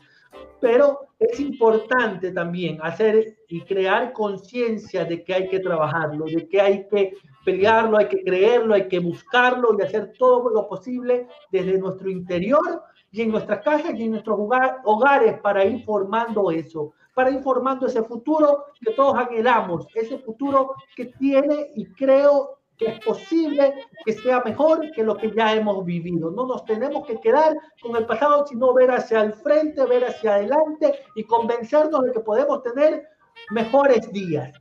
Pero 0.61 1.07
es 1.17 1.39
importante 1.39 2.31
también 2.31 2.79
hacer 2.81 3.37
y 3.47 3.61
crear 3.61 4.13
conciencia 4.13 5.05
de 5.05 5.23
que 5.23 5.33
hay 5.33 5.49
que 5.49 5.59
trabajarlo, 5.59 6.25
de 6.25 6.47
que 6.47 6.61
hay 6.61 6.87
que 6.87 7.13
pelearlo, 7.43 7.97
hay 7.97 8.07
que 8.07 8.23
creerlo, 8.23 8.73
hay 8.73 8.87
que 8.87 8.99
buscarlo 8.99 9.75
y 9.77 9.81
hacer 9.81 10.13
todo 10.17 10.49
lo 10.49 10.67
posible 10.67 11.27
desde 11.51 11.77
nuestro 11.79 12.09
interior 12.09 12.83
y 13.11 13.21
en 13.21 13.31
nuestras 13.31 13.63
casas 13.63 13.93
y 13.95 14.03
en 14.03 14.11
nuestros 14.11 14.37
hogares 14.83 15.39
para 15.41 15.65
ir 15.65 15.83
formando 15.83 16.51
eso, 16.51 16.93
para 17.15 17.31
ir 17.31 17.41
formando 17.41 17.87
ese 17.87 18.03
futuro 18.03 18.65
que 18.79 18.91
todos 18.91 19.15
anhelamos, 19.15 19.87
ese 19.95 20.19
futuro 20.19 20.75
que 20.95 21.05
tiene 21.05 21.71
y 21.75 21.85
creo 21.93 22.58
que 22.79 22.87
es 22.87 23.05
posible 23.05 23.85
que 24.05 24.13
sea 24.13 24.41
mejor 24.41 24.89
que 24.91 25.03
lo 25.03 25.17
que 25.17 25.31
ya 25.35 25.53
hemos 25.53 25.85
vivido. 25.85 26.31
No 26.31 26.47
nos 26.47 26.63
tenemos 26.63 27.05
que 27.05 27.19
quedar 27.19 27.55
con 27.81 27.95
el 27.97 28.05
pasado, 28.05 28.47
sino 28.47 28.73
ver 28.73 28.89
hacia 28.89 29.21
el 29.21 29.33
frente, 29.33 29.85
ver 29.85 30.05
hacia 30.05 30.35
adelante 30.35 31.03
y 31.15 31.25
convencernos 31.25 32.03
de 32.03 32.13
que 32.13 32.21
podemos 32.21 32.63
tener 32.63 33.05
mejores 33.51 34.11
días. 34.13 34.57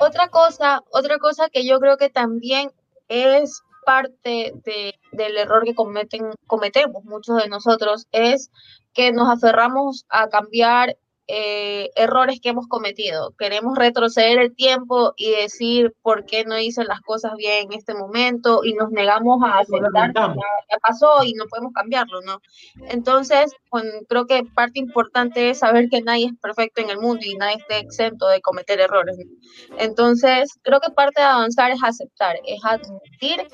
Otra 0.00 0.28
cosa, 0.28 0.82
otra 0.90 1.18
cosa 1.18 1.48
que 1.48 1.64
yo 1.64 1.78
creo 1.78 1.96
que 1.96 2.10
también 2.10 2.72
es 3.08 3.62
parte 3.86 4.52
de, 4.64 4.94
del 5.12 5.36
error 5.36 5.64
que 5.64 5.74
cometen, 5.74 6.32
cometemos 6.48 7.04
muchos 7.04 7.36
de 7.36 7.48
nosotros 7.48 8.08
es 8.10 8.50
que 8.92 9.12
nos 9.12 9.28
aferramos 9.28 10.04
a 10.08 10.28
cambiar 10.28 10.96
eh, 11.26 11.90
errores 11.96 12.38
que 12.40 12.50
hemos 12.50 12.66
cometido. 12.68 13.32
Queremos 13.38 13.78
retroceder 13.78 14.38
el 14.38 14.54
tiempo 14.54 15.14
y 15.16 15.30
decir 15.30 15.94
por 16.02 16.26
qué 16.26 16.44
no 16.44 16.58
hice 16.58 16.84
las 16.84 17.00
cosas 17.00 17.32
bien 17.36 17.66
en 17.66 17.78
este 17.78 17.94
momento 17.94 18.60
y 18.62 18.74
nos 18.74 18.90
negamos 18.90 19.42
a 19.42 19.60
aceptar 19.60 20.12
que 20.12 20.20
ya, 20.20 20.78
pasó 20.82 21.24
y 21.24 21.32
no 21.32 21.46
podemos 21.46 21.72
cambiarlo, 21.72 22.20
¿no? 22.20 22.40
Entonces, 22.90 23.52
creo 24.08 24.26
que 24.26 24.44
parte 24.54 24.78
importante 24.78 25.48
es 25.48 25.60
saber 25.60 25.88
que 25.88 26.02
nadie 26.02 26.26
es 26.26 26.38
perfecto 26.42 26.82
en 26.82 26.90
el 26.90 26.98
mundo 26.98 27.22
y 27.24 27.36
nadie 27.36 27.56
está 27.56 27.78
exento 27.78 28.28
de 28.28 28.42
cometer 28.42 28.80
errores. 28.80 29.16
Entonces, 29.78 30.50
creo 30.62 30.80
que 30.80 30.92
parte 30.92 31.22
de 31.22 31.26
avanzar 31.26 31.70
es 31.70 31.82
aceptar, 31.82 32.36
es 32.44 32.60
admitir 32.64 33.48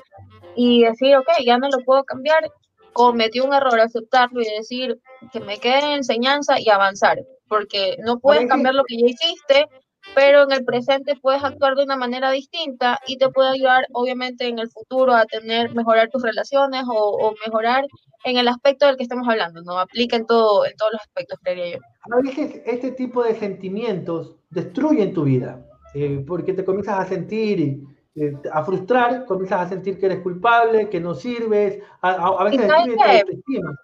y 0.57 0.83
decir, 0.83 1.15
ok, 1.15 1.27
ya 1.45 1.57
no 1.57 1.69
lo 1.69 1.77
puedo 1.85 2.03
cambiar, 2.03 2.51
cometí 2.91 3.39
un 3.39 3.53
error, 3.53 3.79
aceptarlo 3.79 4.41
y 4.41 4.57
decir 4.57 4.99
que 5.31 5.39
me 5.39 5.57
quede 5.57 5.79
en 5.79 5.91
enseñanza 5.91 6.59
y 6.59 6.69
avanzar 6.69 7.19
porque 7.51 7.97
no 8.05 8.17
puedes 8.17 8.47
cambiar 8.47 8.75
lo 8.75 8.85
que 8.85 8.97
ya 8.97 9.07
hiciste, 9.07 9.67
pero 10.15 10.43
en 10.43 10.53
el 10.53 10.63
presente 10.63 11.17
puedes 11.21 11.43
actuar 11.43 11.75
de 11.75 11.83
una 11.83 11.97
manera 11.97 12.31
distinta 12.31 12.97
y 13.05 13.17
te 13.17 13.27
puede 13.27 13.49
ayudar, 13.49 13.87
obviamente, 13.91 14.47
en 14.47 14.57
el 14.57 14.69
futuro 14.69 15.13
a 15.13 15.25
tener, 15.25 15.75
mejorar 15.75 16.09
tus 16.09 16.23
relaciones 16.23 16.85
o, 16.87 17.33
mejorar 17.45 17.83
en 18.23 18.37
el 18.37 18.47
aspecto 18.47 18.85
del 18.85 18.95
que 18.95 19.03
estamos 19.03 19.27
hablando, 19.27 19.61
¿no? 19.63 19.77
Aplica 19.77 20.15
en, 20.15 20.25
todo, 20.25 20.65
en 20.65 20.77
todos 20.77 20.93
los 20.93 21.01
aspectos, 21.01 21.39
creería 21.43 21.75
yo. 21.75 21.79
A 22.09 22.21
veces 22.21 22.61
este 22.65 22.91
tipo 22.91 23.21
de 23.21 23.35
sentimientos 23.35 24.37
destruyen 24.49 25.13
tu 25.13 25.25
vida, 25.25 25.65
eh, 25.93 26.23
porque 26.25 26.53
te 26.53 26.63
comienzas 26.63 27.01
a 27.01 27.05
sentir, 27.05 27.81
eh, 28.15 28.33
a 28.49 28.63
frustrar, 28.63 29.25
comienzas 29.25 29.59
a 29.59 29.69
sentir 29.69 29.99
que 29.99 30.05
eres 30.05 30.21
culpable, 30.21 30.87
que 30.89 31.01
no 31.01 31.15
sirves, 31.15 31.83
a, 32.01 32.45
veces 32.45 32.61
destruye 32.61 32.95
tu 32.95 33.03
autoestima. 33.03 33.75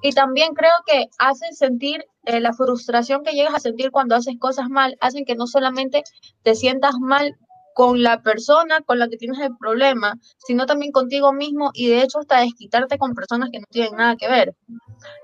Y 0.00 0.12
también 0.12 0.54
creo 0.54 0.70
que 0.86 1.08
hace 1.18 1.52
sentir 1.52 2.04
eh, 2.28 2.40
la 2.40 2.52
frustración 2.52 3.22
que 3.24 3.32
llegas 3.32 3.54
a 3.54 3.58
sentir 3.58 3.90
cuando 3.90 4.14
haces 4.14 4.34
cosas 4.38 4.68
mal, 4.68 4.98
hacen 5.00 5.24
que 5.24 5.34
no 5.34 5.46
solamente 5.46 6.02
te 6.42 6.54
sientas 6.54 6.94
mal 7.00 7.38
con 7.72 8.02
la 8.02 8.20
persona 8.22 8.82
con 8.82 8.98
la 8.98 9.08
que 9.08 9.16
tienes 9.16 9.38
el 9.38 9.56
problema, 9.56 10.14
sino 10.36 10.66
también 10.66 10.92
contigo 10.92 11.32
mismo 11.32 11.70
y 11.72 11.88
de 11.88 12.02
hecho 12.02 12.18
hasta 12.18 12.40
desquitarte 12.40 12.98
con 12.98 13.14
personas 13.14 13.48
que 13.50 13.60
no 13.60 13.66
tienen 13.70 13.94
nada 13.96 14.16
que 14.16 14.28
ver. 14.28 14.54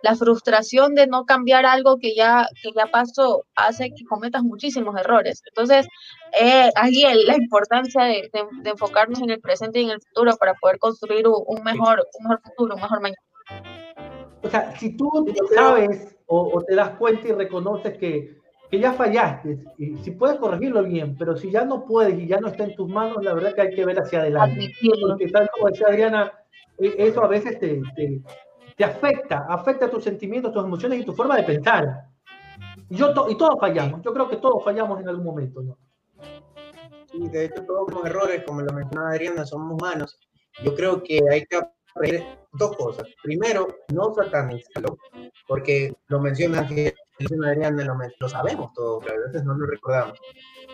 La 0.03 0.15
frustración 0.15 0.95
de 0.95 1.07
no 1.07 1.27
cambiar 1.27 1.67
algo 1.67 1.99
que 1.99 2.15
ya, 2.15 2.49
que 2.63 2.71
ya 2.75 2.87
pasó 2.87 3.45
hace 3.55 3.91
que 3.91 4.05
cometas 4.05 4.43
muchísimos 4.45 4.97
errores. 4.97 5.43
Entonces, 5.47 5.87
eh, 6.41 6.71
ahí 6.77 7.03
la 7.27 7.37
importancia 7.37 8.05
de, 8.05 8.31
enfocarnos 8.65 9.21
en 9.21 9.31
el 9.31 9.41
presente 9.41 9.81
y 9.81 9.85
en 9.85 9.91
el 9.91 10.01
futuro 10.01 10.35
para 10.39 10.55
poder 10.55 10.79
construir 10.79 11.27
un, 11.29 11.63
mejor, 11.65 12.07
un 12.19 12.23
mejor 12.23 12.41
futuro, 12.41 12.77
un 12.77 12.81
mejor 12.81 13.01
mañana. 13.03 14.14
O 14.45 14.51
sea, 14.51 14.77
si 14.77 14.97
tú 14.97 15.11
sabes 15.55 16.17
o, 16.27 16.63
te 16.63 16.75
das 16.75 16.91
cuenta 16.91 17.29
y 17.29 17.33
reconoces 17.33 17.97
que, 17.97 18.37
que, 18.71 18.79
ya 18.79 18.93
fallaste, 18.93 19.59
y 19.79 19.97
si 19.97 20.11
puedes 20.11 20.39
corregirlo 20.39 20.83
bien, 20.83 21.17
pero 21.17 21.37
si 21.37 21.51
ya 21.51 21.65
no 21.65 21.87
puedes 21.87 22.19
y 22.19 22.27
ya 22.27 22.39
no 22.41 22.49
está 22.49 22.65
en 22.65 22.75
tus 22.75 22.89
manos, 22.89 23.25
la 23.25 23.33
verdad 23.33 23.55
que 23.55 23.63
hay 23.63 23.75
que 23.75 23.87
ver 23.87 23.99
hacia 23.99 24.21
adelante. 24.21 24.71
Porque 25.01 25.29
tal 25.29 25.49
como 25.51 25.69
decía 25.69 25.87
Adriana, 25.89 26.33
e, 26.79 26.95
eso 26.99 27.25
a 27.25 27.29
veces 27.29 27.59
te, 27.59 27.81
te, 28.77 28.85
afecta, 28.85 29.47
afecta 29.49 29.91
tus 29.91 30.05
sentimientos, 30.05 30.53
tus 30.53 30.65
emociones 30.65 31.01
y 31.01 31.05
tu 31.05 31.15
forma 31.15 31.37
de 31.37 31.45
pensar. 31.45 32.05
Yo 32.91 33.15
y 33.31 33.39
todos 33.39 33.59
fallamos, 33.59 34.03
yo 34.03 34.13
creo 34.13 34.29
que 34.29 34.37
todos 34.37 34.63
fallamos 34.63 35.01
en 35.01 35.09
algún 35.09 35.25
momento, 35.25 35.63
¿no? 35.63 35.79
Sí, 37.11 37.29
de 37.29 37.47
hecho 37.47 37.65
todos 37.65 37.91
los 37.91 38.05
errores, 38.05 38.43
como 38.45 38.61
lo 38.61 38.73
mencionaba 38.75 39.11
Adriana, 39.11 39.47
somos 39.47 39.81
humanos. 39.81 40.19
Yo 40.63 40.75
creo 40.75 41.03
que 41.03 41.21
hay 41.31 41.47
que 41.47 41.61
dos 42.53 42.77
cosas. 42.77 43.07
Primero, 43.23 43.69
no 43.93 44.15
satanizarlo, 44.15 44.99
porque 45.47 45.95
lo 46.09 46.21
menciona 46.21 46.61
Adriana, 46.61 47.85
lo, 47.85 47.97
lo 48.19 48.29
sabemos 48.29 48.73
todos, 48.75 49.05
pero 49.05 49.23
a 49.23 49.27
veces 49.27 49.45
no 49.45 49.55
lo 49.55 49.67
recordamos. 49.67 50.19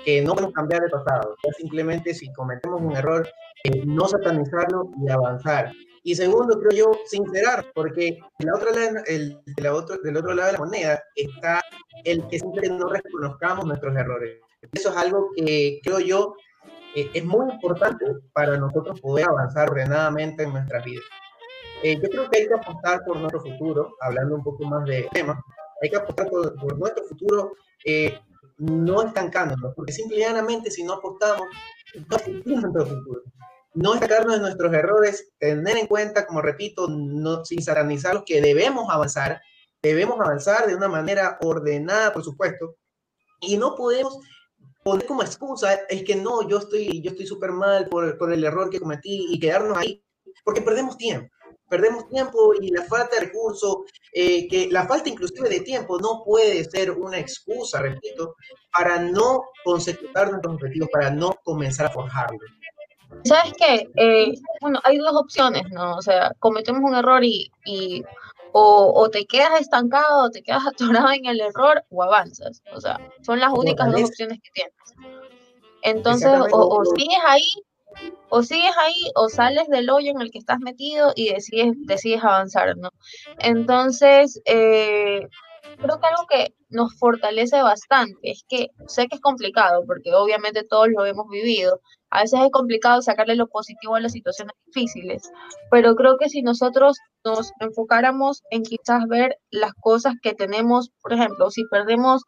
Que 0.05 0.23
no 0.23 0.33
podemos 0.33 0.55
cambiar 0.55 0.85
el 0.85 0.91
pasado, 0.91 1.37
simplemente 1.59 2.15
si 2.15 2.33
cometemos 2.33 2.81
un 2.81 2.97
error, 2.97 3.29
eh, 3.65 3.83
no 3.85 4.09
satanizarlo 4.09 4.91
y 5.05 5.11
avanzar. 5.11 5.73
Y 6.03 6.15
segundo, 6.15 6.59
creo 6.59 6.87
yo, 6.87 6.93
sincerar, 7.05 7.67
porque 7.75 8.19
la 8.39 8.55
otra, 8.55 8.71
el, 9.07 9.39
la 9.59 9.75
otro, 9.75 9.99
del 9.99 10.17
otro 10.17 10.33
lado 10.33 10.47
de 10.47 10.53
la 10.55 10.65
moneda 10.65 11.03
está 11.15 11.63
el 12.05 12.27
que 12.29 12.39
siempre 12.39 12.71
no 12.71 12.89
reconozcamos 12.89 13.67
nuestros 13.67 13.95
errores. 13.95 14.39
Eso 14.73 14.91
es 14.91 14.97
algo 14.97 15.31
que 15.37 15.81
creo 15.83 16.01
yo 16.01 16.35
eh, 16.95 17.11
es 17.15 17.25
muy 17.25 17.51
importante 17.53 18.05
para 18.33 18.57
nosotros 18.57 19.01
poder 19.01 19.29
avanzar 19.29 19.71
ordenadamente 19.71 20.43
en 20.43 20.53
nuestras 20.53 20.85
vidas. 20.85 21.05
Eh, 21.83 21.99
yo 22.03 22.09
creo 22.11 22.31
que 22.31 22.39
hay 22.41 22.49
que 22.49 22.55
apostar 22.55 23.01
por 23.05 23.17
nuestro 23.17 23.41
futuro, 23.41 23.97
hablando 24.01 24.35
un 24.35 24.43
poco 24.43 24.65
más 24.65 24.85
de 24.85 25.09
tema, 25.13 25.43
hay 25.83 25.89
que 25.89 25.97
apostar 25.97 26.29
por, 26.29 26.79
nuestro 26.79 27.05
futuro, 27.05 27.53
eh, 27.85 28.19
no 28.59 29.03
estancándonos, 29.03 29.75
porque 29.75 29.93
simplemente 29.93 30.71
si 30.71 30.83
no 30.83 30.95
apostamos, 30.95 31.49
no 32.09 32.17
existimos 32.17 32.63
nuestro 32.65 32.87
futuro. 32.87 33.23
No 33.73 33.95
sacarnos 33.95 34.35
de 34.35 34.41
nuestros 34.41 34.73
errores, 34.75 35.33
tener 35.39 35.77
en 35.77 35.87
cuenta, 35.87 36.27
como 36.27 36.43
repito, 36.43 36.89
no, 36.89 37.45
sin 37.45 37.63
satanizarlos, 37.63 38.25
que 38.27 38.43
debemos 38.43 38.91
avanzar, 38.91 39.41
debemos 39.81 40.21
avanzar 40.21 40.67
de 40.67 40.75
una 40.75 40.89
manera 40.89 41.39
ordenada, 41.41 42.13
por 42.13 42.25
supuesto, 42.25 42.77
y 43.41 43.57
no 43.57 43.75
podemos 43.77 44.19
poner 44.83 45.07
como 45.07 45.23
excusa 45.23 45.75
es 45.89 46.05
que 46.05 46.17
no, 46.17 46.49
yo 46.49 46.59
estoy 46.59 47.01
yo 47.03 47.11
estoy 47.11 47.27
súper 47.27 47.53
mal 47.53 47.89
por, 47.89 48.17
por, 48.19 48.33
el 48.33 48.45
error 48.45 48.71
que 48.71 48.81
cometí 48.81 49.27
y 49.31 49.39
quedarnos 49.39 49.77
ahí, 49.77 50.03
porque 50.45 50.63
perdemos 50.63 50.97
tiempo. 50.97 51.29
Perdemos 51.69 52.09
tiempo 52.09 52.53
y 52.61 52.71
la 52.73 52.83
falta 52.83 53.15
de 53.15 53.27
recursos, 53.27 53.77
eh, 54.13 54.49
que 54.49 54.69
la 54.73 54.89
falta 54.89 55.09
inclusive 55.09 55.49
de 55.49 55.61
tiempo 55.61 56.01
no 56.01 56.25
puede 56.25 56.65
ser 56.65 56.91
una 56.91 57.19
excusa, 57.19 57.81
repito, 57.81 58.35
para 58.73 58.99
no 58.99 59.45
consecutar 59.63 60.31
nuestros 60.31 60.55
objetivos, 60.55 60.89
para 60.93 61.11
no 61.11 61.33
comenzar 61.45 61.87
a 61.87 61.91
forjarlo. 61.91 62.41
¿Sabes 63.25 63.53
qué? 63.57 63.89
Eh, 63.97 64.35
bueno, 64.61 64.81
hay 64.83 64.99
dos 64.99 65.15
opciones, 65.15 65.63
¿no? 65.71 65.97
O 65.97 66.03
sea, 66.03 66.33
cometemos 66.41 66.83
un 66.83 66.97
error 66.97 67.23
y 67.25 67.53
O, 68.53 69.09
te 69.11 69.27
quedas 69.27 69.61
estancado, 69.61 70.25
o 70.25 70.31
te 70.31 70.43
quedas 70.43 70.67
atorado 70.67 71.13
en 71.13 71.27
el 71.27 71.41
error, 71.41 71.85
o 71.91 72.03
avanzas. 72.03 72.63
O 72.75 72.81
sea, 72.81 72.99
son 73.23 73.41
las 73.41 73.53
únicas 73.53 73.91
dos 73.93 74.05
opciones 74.05 74.39
que 74.43 74.51
tienes. 74.53 74.75
Entonces, 75.83 76.31
o, 76.53 76.85
sigues 76.85 77.19
ahí, 77.27 77.51
o 78.29 78.43
sigues 78.43 78.77
ahí, 78.79 79.11
o 79.15 79.29
sales 79.29 79.67
del 79.69 79.89
hoyo 79.91 80.11
en 80.11 80.21
el 80.21 80.31
que 80.31 80.39
estás 80.39 80.59
metido 80.61 81.13
y 81.17 81.33
decides, 81.33 81.75
decides 81.87 82.23
avanzar, 82.23 82.77
¿no? 82.77 82.91
Entonces, 83.39 84.41
eh, 84.45 85.27
creo 85.81 86.01
que 86.01 86.07
algo 86.07 86.27
que 86.29 86.55
nos 86.69 86.95
fortalece 86.99 87.63
bastante 87.63 88.31
es 88.31 88.45
que 88.49 88.69
sé 88.87 89.09
que 89.09 89.17
es 89.17 89.21
complicado, 89.21 89.85
porque 89.87 90.15
obviamente 90.15 90.65
todos 90.65 90.89
lo 90.89 91.05
hemos 91.05 91.29
vivido. 91.29 91.81
A 92.11 92.23
veces 92.23 92.41
es 92.41 92.51
complicado 92.51 93.03
sacarle 93.03 93.37
lo 93.37 93.49
positivo 93.49 93.95
a 93.95 94.01
las 94.01 94.13
situaciones 94.13 94.55
difíciles, 94.67 95.31
pero 95.71 95.95
creo 95.95 96.19
que 96.19 96.29
si 96.29 96.43
nosotros 96.43 96.99
nos 97.25 97.53
enfocáramos 97.61 98.43
en 98.51 98.63
quizás 98.63 99.07
ver 99.09 99.37
las 99.51 99.73
cosas 99.75 100.15
que 100.23 100.35
tenemos, 100.35 100.91
por 101.03 101.13
ejemplo, 101.13 101.51
si 101.51 101.65
perdemos, 101.71 102.23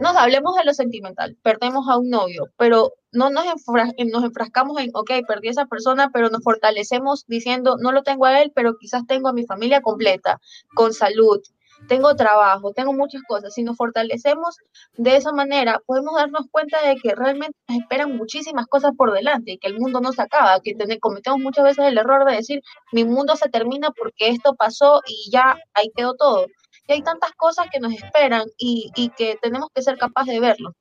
nos 0.00 0.14
hablemos 0.16 0.54
de 0.56 0.64
lo 0.64 0.74
sentimental, 0.74 1.36
perdemos 1.42 1.88
a 1.88 1.98
un 1.98 2.10
novio, 2.10 2.44
pero 2.56 2.92
no 3.12 3.30
nos, 3.30 3.44
nos 3.44 4.24
enfrascamos 4.24 4.78
en, 4.80 4.90
ok, 4.94 5.10
perdí 5.26 5.48
a 5.48 5.52
esa 5.52 5.66
persona, 5.66 6.10
pero 6.12 6.30
nos 6.30 6.44
fortalecemos 6.44 7.24
diciendo, 7.26 7.76
no 7.80 7.90
lo 7.90 8.02
tengo 8.02 8.26
a 8.26 8.40
él, 8.40 8.52
pero 8.54 8.76
quizás 8.78 9.06
tengo 9.06 9.28
a 9.28 9.32
mi 9.32 9.46
familia 9.46 9.80
completa, 9.80 10.38
con 10.74 10.92
salud, 10.92 11.40
tengo 11.88 12.14
trabajo, 12.14 12.72
tengo 12.72 12.92
muchas 12.92 13.22
cosas. 13.22 13.54
Si 13.54 13.62
nos 13.62 13.76
fortalecemos 13.76 14.56
de 14.96 15.16
esa 15.16 15.32
manera, 15.32 15.80
podemos 15.86 16.14
darnos 16.14 16.46
cuenta 16.50 16.80
de 16.82 16.96
que 16.96 17.14
realmente 17.14 17.56
nos 17.68 17.78
esperan 17.78 18.16
muchísimas 18.16 18.66
cosas 18.66 18.92
por 18.96 19.12
delante 19.12 19.52
y 19.52 19.58
que 19.58 19.68
el 19.68 19.78
mundo 19.78 20.00
no 20.00 20.12
se 20.12 20.22
acaba, 20.22 20.60
que 20.60 20.76
cometemos 21.00 21.40
muchas 21.40 21.64
veces 21.64 21.86
el 21.86 21.98
error 21.98 22.24
de 22.24 22.36
decir, 22.36 22.60
mi 22.92 23.04
mundo 23.04 23.36
se 23.36 23.48
termina 23.48 23.90
porque 23.90 24.28
esto 24.28 24.54
pasó 24.54 25.00
y 25.06 25.30
ya 25.30 25.56
ahí 25.74 25.90
quedó 25.96 26.14
todo. 26.14 26.46
Y 26.86 26.92
hay 26.92 27.02
tantas 27.02 27.32
cosas 27.32 27.66
que 27.72 27.80
nos 27.80 27.92
esperan 27.92 28.46
y, 28.58 28.90
que 29.16 29.36
tenemos 29.40 29.68
que 29.74 29.82
ser 29.82 29.98
capaces 29.98 30.34
de 30.34 30.40
verlo. 30.40 30.74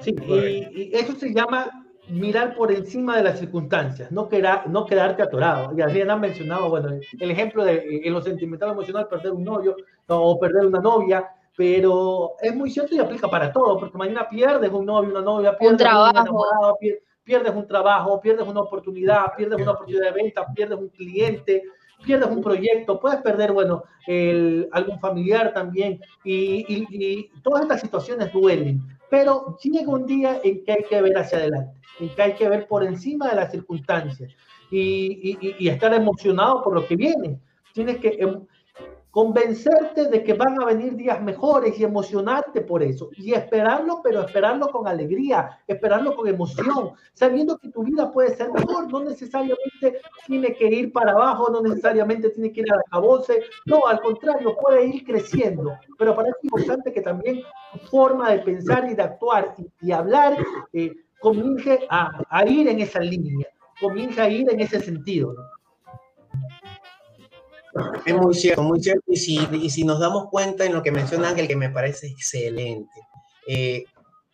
Sí, 0.00 0.14
y, 0.74 0.90
eso 0.96 1.14
se 1.14 1.32
llama 1.32 1.70
mirar 2.08 2.54
por 2.54 2.72
encima 2.72 3.16
de 3.16 3.22
las 3.22 3.38
circunstancias, 3.38 4.10
no, 4.10 4.28
quedar, 4.28 4.68
no 4.68 4.86
quedarte 4.86 5.22
atorado. 5.22 5.74
Ya 5.76 5.86
bien 5.86 6.10
han 6.10 6.20
mencionado, 6.20 6.68
bueno, 6.68 6.88
el 6.88 7.30
ejemplo 7.30 7.64
de 7.64 7.74
eh, 7.74 8.00
en 8.04 8.12
lo 8.12 8.20
sentimental 8.20 8.70
emocional, 8.70 9.08
perder 9.08 9.32
un 9.32 9.44
novio 9.44 9.76
o 10.08 10.38
perder 10.38 10.66
una 10.66 10.80
novia, 10.80 11.30
pero 11.56 12.32
es 12.40 12.54
muy 12.54 12.70
cierto 12.70 12.94
y 12.94 12.98
aplica 12.98 13.28
para 13.28 13.52
todo, 13.52 13.78
porque 13.78 13.96
mañana 13.96 14.28
pierdes 14.28 14.70
un 14.70 14.86
novio, 14.86 15.10
una 15.10 15.22
novia, 15.22 15.56
pierdes 15.56 15.80
un, 15.80 15.86
trabajo. 15.86 16.78
pierdes 17.22 17.54
un 17.54 17.66
trabajo, 17.66 18.20
pierdes 18.20 18.46
una 18.46 18.60
oportunidad, 18.60 19.34
pierdes 19.36 19.60
una 19.60 19.72
oportunidad 19.72 20.06
de 20.06 20.22
venta, 20.22 20.46
pierdes 20.54 20.78
un 20.78 20.88
cliente, 20.88 21.62
pierdes 22.02 22.28
un 22.28 22.42
proyecto, 22.42 23.00
puedes 23.00 23.20
perder, 23.20 23.52
bueno, 23.52 23.84
el, 24.06 24.68
algún 24.72 24.98
familiar 25.00 25.52
también, 25.54 26.00
y, 26.24 26.64
y 26.68 27.30
todas 27.42 27.62
estas 27.62 27.80
situaciones 27.80 28.32
duelen, 28.32 28.82
pero 29.10 29.56
llega 29.62 29.92
un 29.92 30.06
día 30.06 30.40
en 30.42 30.64
que 30.64 30.72
hay 30.72 30.84
que 30.88 31.02
ver 31.02 31.18
hacia 31.18 31.38
adelante 31.38 31.74
y 32.00 32.08
que 32.08 32.22
hay 32.22 32.32
que 32.32 32.48
ver 32.48 32.66
por 32.66 32.82
encima 32.82 33.28
de 33.28 33.36
las 33.36 33.50
circunstancias 33.50 34.32
y, 34.70 35.38
y, 35.40 35.56
y 35.58 35.68
estar 35.68 35.92
emocionado 35.92 36.62
por 36.62 36.74
lo 36.74 36.86
que 36.86 36.96
viene. 36.96 37.38
Tienes 37.74 37.98
que 37.98 38.16
em, 38.18 38.40
convencerte 39.12 40.08
de 40.08 40.24
que 40.24 40.32
van 40.32 40.60
a 40.60 40.64
venir 40.64 40.96
días 40.96 41.22
mejores 41.22 41.78
y 41.78 41.84
emocionarte 41.84 42.62
por 42.62 42.82
eso. 42.82 43.10
Y 43.12 43.34
esperarlo, 43.34 44.00
pero 44.02 44.22
esperarlo 44.22 44.68
con 44.70 44.88
alegría, 44.88 45.60
esperarlo 45.66 46.16
con 46.16 46.26
emoción, 46.26 46.92
sabiendo 47.12 47.58
que 47.58 47.68
tu 47.68 47.84
vida 47.84 48.10
puede 48.10 48.34
ser 48.34 48.50
mejor. 48.50 48.90
No 48.90 49.04
necesariamente 49.04 50.00
tiene 50.26 50.54
que 50.54 50.66
ir 50.66 50.92
para 50.92 51.12
abajo, 51.12 51.50
no 51.52 51.60
necesariamente 51.60 52.30
tiene 52.30 52.50
que 52.52 52.62
ir 52.62 52.72
a 52.72 52.76
la 52.76 52.82
cabose. 52.90 53.42
No, 53.66 53.86
al 53.86 54.00
contrario, 54.00 54.56
puede 54.56 54.86
ir 54.86 55.04
creciendo. 55.04 55.74
Pero 55.98 56.16
para 56.16 56.30
eso 56.30 56.38
es 56.38 56.44
importante 56.44 56.90
que 56.90 57.02
también 57.02 57.42
tu 57.74 57.78
forma 57.90 58.30
de 58.30 58.38
pensar 58.38 58.90
y 58.90 58.94
de 58.94 59.02
actuar 59.02 59.54
y, 59.82 59.92
hablar 59.92 60.38
eh, 60.72 60.90
comience 61.20 61.86
a, 61.90 62.46
ir 62.46 62.66
en 62.66 62.80
esa 62.80 63.00
línea, 63.00 63.46
comience 63.78 64.22
a 64.22 64.28
ir 64.30 64.50
en 64.50 64.60
ese 64.60 64.80
sentido. 64.80 65.34
Es 68.04 68.14
muy 68.14 68.34
cierto, 68.34 68.62
muy 68.62 68.82
cierto. 68.82 69.04
Y 69.06 69.16
si, 69.16 69.38
y 69.52 69.70
si 69.70 69.84
nos 69.84 70.00
damos 70.00 70.28
cuenta 70.30 70.64
en 70.64 70.74
lo 70.74 70.82
que 70.82 70.92
menciona 70.92 71.30
Ángel, 71.30 71.48
que 71.48 71.56
me 71.56 71.70
parece 71.70 72.08
excelente. 72.08 72.90
Eh, 73.46 73.84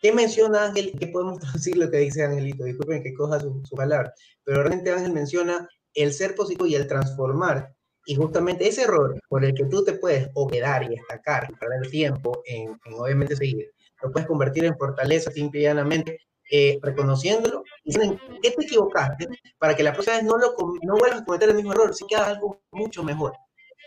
¿Qué 0.01 0.13
menciona 0.13 0.65
Ángel? 0.65 0.93
¿Qué 0.97 1.07
podemos 1.07 1.39
traducir 1.39 1.77
lo 1.77 1.89
que 1.89 1.97
dice 1.97 2.23
Angelito? 2.23 2.63
Disculpen 2.63 3.03
que 3.03 3.13
coja 3.13 3.39
su, 3.39 3.61
su 3.65 3.75
palabra. 3.75 4.13
Pero 4.43 4.63
realmente 4.63 4.91
Ángel 4.91 5.13
menciona 5.13 5.67
el 5.93 6.13
ser 6.13 6.35
positivo 6.35 6.65
y 6.67 6.75
el 6.75 6.87
transformar. 6.87 7.73
Y 8.05 8.15
justamente 8.15 8.67
ese 8.67 8.83
error 8.83 9.19
por 9.29 9.43
el 9.43 9.53
que 9.53 9.65
tú 9.65 9.83
te 9.83 9.93
puedes 9.93 10.29
o 10.33 10.47
quedar 10.47 10.83
y 10.83 10.89
destacar 10.89 11.47
y 11.49 11.53
perder 11.53 11.89
tiempo 11.89 12.41
en, 12.45 12.69
en 12.85 12.93
obviamente 12.93 13.35
seguir, 13.35 13.71
lo 14.01 14.11
puedes 14.11 14.27
convertir 14.27 14.65
en 14.65 14.77
fortaleza 14.77 15.31
simple 15.31 15.59
y 15.59 15.63
llanamente 15.63 16.19
eh, 16.51 16.79
reconociéndolo 16.81 17.63
diciendo 17.83 18.19
qué 18.41 18.51
te 18.51 18.63
equivocaste 18.63 19.27
para 19.57 19.75
que 19.75 19.83
la 19.83 19.93
próxima 19.93 20.17
vez 20.17 20.25
no, 20.25 20.37
lo, 20.37 20.55
no 20.83 20.97
vuelvas 20.97 21.21
a 21.21 21.25
cometer 21.25 21.49
el 21.49 21.55
mismo 21.55 21.73
error, 21.73 21.93
si 21.93 22.05
que 22.07 22.15
algo 22.15 22.61
mucho 22.71 23.03
mejor 23.03 23.33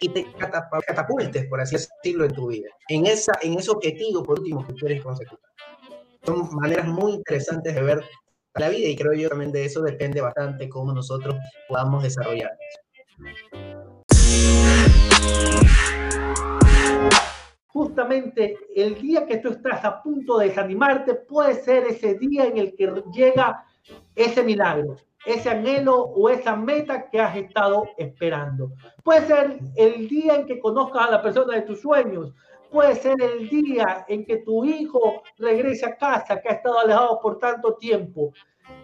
y 0.02 0.08
te 0.08 0.26
catapultes, 0.86 1.46
por 1.46 1.60
así 1.60 1.76
decirlo, 1.76 2.24
en 2.24 2.32
tu 2.32 2.48
vida, 2.48 2.68
en, 2.88 3.06
esa, 3.06 3.32
en 3.40 3.58
ese 3.58 3.70
objetivo, 3.70 4.22
por 4.22 4.40
último, 4.40 4.66
que 4.66 4.74
quieres 4.74 5.02
conseguir. 5.02 5.38
Son 6.24 6.48
maneras 6.56 6.86
muy 6.86 7.12
interesantes 7.12 7.74
de 7.74 7.82
ver 7.82 8.04
la 8.54 8.68
vida 8.68 8.88
y 8.88 8.96
creo 8.96 9.12
yo 9.12 9.28
también 9.28 9.52
de 9.52 9.64
eso 9.64 9.80
depende 9.80 10.20
bastante 10.20 10.68
cómo 10.68 10.92
nosotros 10.92 11.36
podamos 11.68 12.02
desarrollarnos. 12.02 12.58
Justamente 17.92 18.56
el 18.74 18.98
día 19.02 19.26
que 19.26 19.36
tú 19.36 19.50
estás 19.50 19.84
a 19.84 20.02
punto 20.02 20.38
de 20.38 20.48
desanimarte 20.48 21.14
puede 21.14 21.54
ser 21.54 21.84
ese 21.84 22.14
día 22.14 22.46
en 22.46 22.56
el 22.56 22.74
que 22.74 22.90
llega 23.12 23.66
ese 24.16 24.42
milagro, 24.42 24.96
ese 25.26 25.50
anhelo 25.50 25.96
o 25.96 26.30
esa 26.30 26.56
meta 26.56 27.10
que 27.10 27.20
has 27.20 27.36
estado 27.36 27.86
esperando. 27.98 28.72
Puede 29.04 29.26
ser 29.26 29.58
el 29.76 30.08
día 30.08 30.36
en 30.36 30.46
que 30.46 30.58
conozcas 30.58 31.06
a 31.06 31.10
la 31.10 31.22
persona 31.22 31.54
de 31.54 31.62
tus 31.62 31.82
sueños. 31.82 32.32
Puede 32.70 32.94
ser 32.94 33.20
el 33.20 33.50
día 33.50 34.06
en 34.08 34.24
que 34.24 34.38
tu 34.38 34.64
hijo 34.64 35.22
regrese 35.36 35.84
a 35.84 35.94
casa 35.94 36.40
que 36.40 36.48
ha 36.48 36.52
estado 36.52 36.78
alejado 36.78 37.20
por 37.20 37.38
tanto 37.38 37.74
tiempo. 37.74 38.32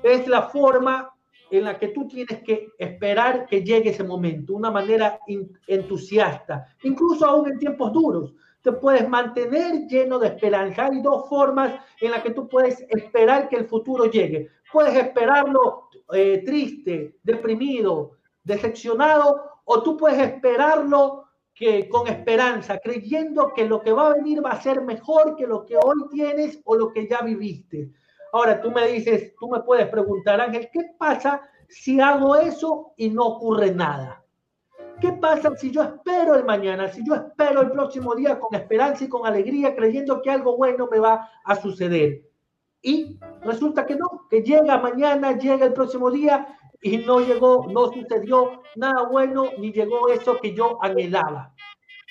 Es 0.03 0.29
la 0.29 0.43
forma 0.43 1.15
en 1.51 1.65
la 1.65 1.79
que 1.79 1.89
tú 1.89 2.07
tienes 2.07 2.43
que 2.43 2.69
esperar 2.79 3.47
que 3.47 3.65
llegue 3.65 3.89
ese 3.89 4.05
momento, 4.05 4.53
una 4.53 4.71
manera 4.71 5.19
entusiasta, 5.67 6.67
incluso 6.83 7.25
aún 7.25 7.51
en 7.51 7.59
tiempos 7.59 7.91
duros 7.91 8.35
te 8.63 8.73
puedes 8.73 9.09
mantener 9.09 9.87
lleno 9.87 10.19
de 10.19 10.29
esperanza. 10.29 10.87
Hay 10.87 11.01
dos 11.01 11.29
formas 11.29 11.75
en 12.01 12.11
las 12.11 12.23
que 12.23 12.31
tú 12.31 12.49
puedes 12.49 12.85
esperar 12.89 13.49
que 13.49 13.57
el 13.57 13.67
futuro 13.67 14.07
llegue. 14.07 14.49
Puedes 14.73 14.97
esperarlo 14.97 15.89
eh, 16.13 16.43
triste, 16.45 17.19
deprimido, 17.23 18.13
decepcionado, 18.43 19.43
o 19.65 19.83
tú 19.83 19.97
puedes 19.97 20.19
esperarlo 20.19 21.25
que, 21.55 21.89
con 21.89 22.07
esperanza, 22.09 22.79
creyendo 22.79 23.53
que 23.55 23.67
lo 23.67 23.83
que 23.83 23.93
va 23.93 24.09
a 24.09 24.15
venir 24.15 24.45
va 24.45 24.51
a 24.51 24.63
ser 24.63 24.81
mejor 24.83 25.37
que 25.37 25.47
lo 25.47 25.67
que 25.67 25.77
hoy 25.77 26.09
tienes 26.11 26.61
o 26.65 26.77
lo 26.77 26.93
que 26.93 27.09
ya 27.09 27.21
viviste. 27.21 27.91
Ahora 28.33 28.61
tú 28.61 28.71
me 28.71 28.87
dices, 28.89 29.35
tú 29.39 29.49
me 29.49 29.61
puedes 29.61 29.89
preguntar, 29.89 30.41
Ángel, 30.41 30.69
¿qué 30.73 30.81
pasa 30.99 31.43
si 31.69 32.01
hago 32.01 32.37
eso 32.37 32.93
y 32.97 33.11
no 33.11 33.27
ocurre 33.27 33.73
nada? 33.73 34.25
¿Qué 35.01 35.13
pasa 35.13 35.55
si 35.57 35.71
yo 35.71 35.83
espero 35.83 36.35
el 36.35 36.45
mañana, 36.45 36.89
si 36.89 37.05
yo 37.05 37.15
espero 37.15 37.61
el 37.61 37.71
próximo 37.71 38.17
día 38.17 38.39
con 38.41 38.53
esperanza 38.59 39.05
y 39.05 39.09
con 39.09 39.27
alegría, 39.27 39.77
creyendo 39.77 40.21
que 40.21 40.31
algo 40.31 40.57
bueno 40.57 40.89
me 40.91 40.99
va 40.99 41.31
a 41.45 41.55
suceder? 41.55 42.23
Y 42.83 43.19
resulta 43.43 43.87
que 43.87 43.95
no, 43.95 44.27
que 44.29 44.43
llega 44.43 44.79
mañana, 44.79 45.39
llega 45.39 45.67
el 45.67 45.73
próximo 45.73 46.11
día 46.11 46.49
y 46.83 46.99
no 46.99 47.21
llegó, 47.21 47.67
no 47.69 47.93
sucedió 47.93 48.63
nada 48.75 49.05
bueno, 49.09 49.51
ni 49.59 49.73
llegó 49.73 50.09
eso 50.09 50.39
que 50.41 50.53
yo 50.53 50.83
anhelaba. 50.83 51.55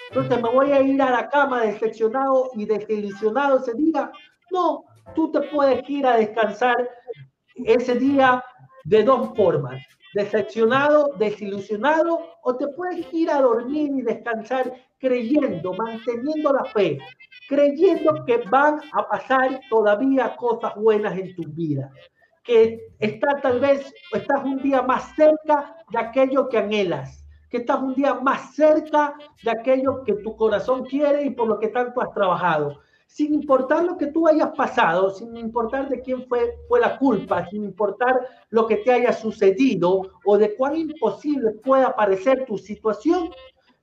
Entonces 0.09 0.41
me 0.41 0.49
voy 0.49 0.71
a 0.71 0.81
ir 0.81 1.01
a 1.01 1.11
la 1.11 1.27
cama 1.27 1.63
decepcionado 1.63 2.51
y 2.53 2.65
desilusionado 2.65 3.57
ese 3.57 3.73
día. 3.73 4.11
No, 4.49 4.85
tú 5.13 5.29
te 5.31 5.41
puedes 5.41 5.89
ir 5.89 6.05
a 6.07 6.15
descansar 6.15 6.89
ese 7.55 7.95
día 7.95 8.41
de 8.85 9.03
dos 9.03 9.35
formas 9.35 9.81
decepcionado, 10.17 11.13
desilusionado, 11.19 12.19
o 12.41 12.55
te 12.55 12.67
puedes 12.69 13.05
ir 13.13 13.29
a 13.29 13.39
dormir 13.39 13.91
y 13.93 14.01
descansar 14.01 14.73
creyendo, 14.97 15.73
manteniendo 15.73 16.51
la 16.51 16.65
fe, 16.65 16.97
creyendo 17.47 18.25
que 18.25 18.37
van 18.49 18.81
a 18.93 19.07
pasar 19.07 19.61
todavía 19.69 20.35
cosas 20.35 20.73
buenas 20.75 21.15
en 21.17 21.35
tu 21.35 21.43
vida, 21.49 21.91
que 22.43 22.79
está 22.99 23.39
tal 23.41 23.59
vez, 23.59 23.93
estás 24.11 24.43
un 24.43 24.57
día 24.63 24.81
más 24.81 25.15
cerca 25.15 25.75
de 25.91 25.99
aquello 25.99 26.49
que 26.49 26.57
anhelas, 26.57 27.23
que 27.51 27.57
estás 27.57 27.79
un 27.79 27.93
día 27.93 28.15
más 28.15 28.55
cerca 28.55 29.13
de 29.43 29.51
aquello 29.51 30.03
que 30.03 30.13
tu 30.13 30.35
corazón 30.35 30.83
quiere 30.85 31.25
y 31.25 31.29
por 31.29 31.47
lo 31.47 31.59
que 31.59 31.67
tanto 31.67 32.01
has 32.01 32.11
trabajado, 32.11 32.79
sin 33.07 33.33
importar 33.33 33.83
lo 33.83 33.97
que 33.97 34.07
tú 34.07 34.27
hayas 34.27 34.51
pasado, 34.55 35.09
sin 35.09 35.35
importar 35.37 35.89
de 35.89 36.01
quién 36.01 36.27
fue, 36.27 36.53
fue 36.67 36.79
la 36.79 36.99
culpa, 36.99 37.49
sin 37.49 37.63
importar 37.63 38.27
lo 38.49 38.67
que 38.67 38.77
te 38.77 38.91
haya 38.91 39.13
sucedido 39.13 40.03
o 40.25 40.37
de 40.37 40.55
cuán 40.55 40.75
imposible 40.75 41.51
pueda 41.63 41.95
parecer 41.95 42.45
tu 42.45 42.57
situación, 42.57 43.29